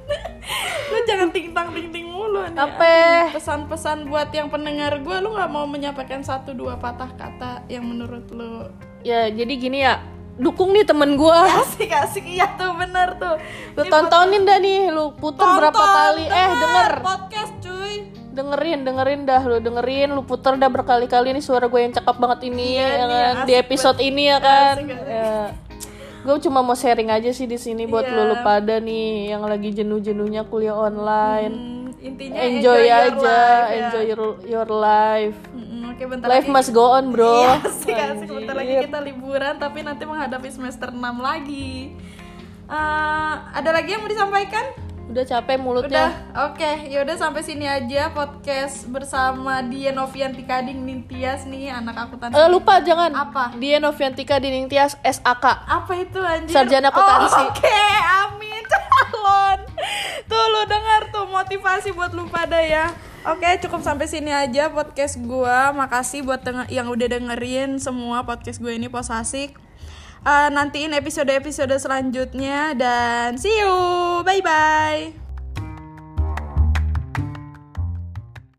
Lu 0.90 0.98
jangan 1.06 1.30
ting 1.30 1.54
tang 1.54 1.70
ting 1.72 1.94
ting 1.94 2.10
mulu 2.10 2.42
nih. 2.50 2.58
Apa? 2.58 3.32
Pesan-pesan 3.38 4.10
buat 4.10 4.34
yang 4.34 4.50
pendengar 4.50 4.98
gue, 5.00 5.18
lu 5.22 5.38
nggak 5.38 5.52
mau 5.54 5.70
menyampaikan 5.70 6.26
satu 6.26 6.58
dua 6.58 6.82
patah 6.82 7.14
kata 7.14 7.70
yang 7.70 7.86
menurut 7.86 8.26
lu 8.34 8.66
Ya 9.06 9.30
jadi 9.30 9.54
gini 9.56 9.86
ya. 9.86 10.02
Dukung 10.38 10.74
nih 10.74 10.86
temen 10.86 11.18
gue. 11.18 11.38
asik 11.62 11.94
asik 11.94 12.26
iya 12.26 12.50
tuh 12.58 12.74
bener 12.74 13.14
tuh. 13.22 13.38
Lu 13.78 13.84
tontonin 13.86 14.42
dah 14.42 14.58
nih. 14.58 14.90
Lu 14.90 15.14
puter 15.14 15.46
berapa 15.46 15.78
kali. 15.78 16.26
Eh 16.26 16.50
denger. 16.58 16.92
podcast. 17.06 17.57
Dengerin, 18.38 18.86
dengerin 18.86 19.22
dah 19.26 19.42
lu 19.42 19.58
dengerin, 19.58 20.14
lu 20.14 20.22
puter 20.22 20.54
dah 20.56 20.70
berkali-kali 20.70 21.34
nih 21.34 21.42
suara 21.42 21.66
gue 21.66 21.82
yang 21.82 21.90
cakep 21.90 22.16
banget 22.16 22.40
ini 22.46 22.78
Iya 22.78 22.86
ya 22.86 22.94
nih, 23.02 23.18
kan 23.18 23.36
di 23.42 23.54
asik 23.54 23.64
episode 23.66 24.00
ini 24.00 24.24
ya 24.30 24.38
kan. 24.38 24.76
Asik. 24.78 24.94
Ya. 25.10 25.36
Gue 26.22 26.38
cuma 26.40 26.60
mau 26.62 26.76
sharing 26.76 27.10
aja 27.10 27.34
sih 27.34 27.50
di 27.50 27.58
sini 27.58 27.90
buat 27.90 28.06
Iya. 28.06 28.14
lu, 28.14 28.36
pada 28.42 28.78
nih 28.78 29.34
yang 29.34 29.42
lagi 29.42 29.74
jenuh-jenuhnya 29.74 30.46
kuliah 30.46 30.78
online. 30.78 31.50
Hmm, 31.50 31.86
intinya 31.98 32.38
enjoy, 32.38 32.78
your 32.78 32.94
aja, 32.94 33.10
life, 33.10 33.26
ya. 33.26 33.74
enjoy 33.74 34.04
your, 34.06 34.22
your 34.46 34.68
life. 34.70 35.38
Oke 35.88 36.04
bentar 36.06 36.30
Life 36.30 36.46
lagi. 36.46 36.54
must 36.54 36.70
go 36.72 36.94
on, 36.94 37.10
bro. 37.10 37.42
Iya, 37.42 37.54
asik 37.66 37.96
asik 37.96 38.30
bentar 38.30 38.54
lagi 38.54 38.74
kita 38.86 39.00
liburan 39.02 39.58
tapi 39.58 39.82
nanti 39.82 40.06
menghadapi 40.06 40.50
semester 40.54 40.94
6 40.94 41.02
lagi. 41.18 41.98
Eh, 42.70 43.34
ada 43.50 43.70
lagi 43.74 43.90
yang 43.90 44.06
mau 44.06 44.12
disampaikan? 44.12 44.66
Udah 45.08 45.24
capek 45.24 45.56
Udah, 45.56 45.64
mulutnya. 45.64 46.06
oke. 46.36 46.72
Yaudah 46.92 47.16
sampai 47.16 47.40
sini 47.40 47.64
aja 47.64 48.12
podcast 48.12 48.84
bersama 48.86 49.64
Dia 49.64 49.96
Novianti 49.96 50.44
Kading 50.44 50.84
Nintias 50.84 51.48
nih 51.48 51.72
anak 51.72 51.96
akuntansi. 51.96 52.36
Eh 52.36 52.50
lupa 52.52 52.84
jangan. 52.84 53.16
Apa? 53.16 53.56
Dia 53.56 53.80
Noviantika 53.80 54.36
Dining 54.36 54.68
Tias 54.68 55.00
SAK. 55.00 55.46
Apa 55.64 55.92
itu 55.96 56.20
anjir? 56.20 56.52
Sarjana 56.52 56.92
akuntansi. 56.92 57.40
Oh, 57.40 57.48
Oke, 57.56 57.80
amin 58.20 58.64
calon. 58.74 59.60
Tuh 60.28 60.44
lu 60.46 60.62
dengar 60.68 61.02
tuh 61.08 61.24
motivasi 61.26 61.96
buat 61.96 62.12
lu 62.12 62.28
pada 62.28 62.60
ya. 62.60 62.92
Oke, 63.24 63.48
cukup 63.64 63.84
sampai 63.84 64.12
sini 64.12 64.32
aja 64.32 64.68
podcast 64.68 65.20
gua. 65.20 65.72
Makasih 65.72 66.28
buat 66.28 66.44
yang 66.68 66.92
udah 66.92 67.08
dengerin 67.08 67.80
semua 67.80 68.28
podcast 68.28 68.60
gue 68.60 68.76
ini 68.76 68.92
posasik. 68.92 69.56
Eh, 70.28 70.50
nantiin 70.52 70.92
episode-episode 70.92 71.72
selanjutnya 71.80 72.76
dan 72.76 73.40
see 73.40 73.64
you. 73.64 73.72
Bye 74.28 74.44
bye. 74.44 75.27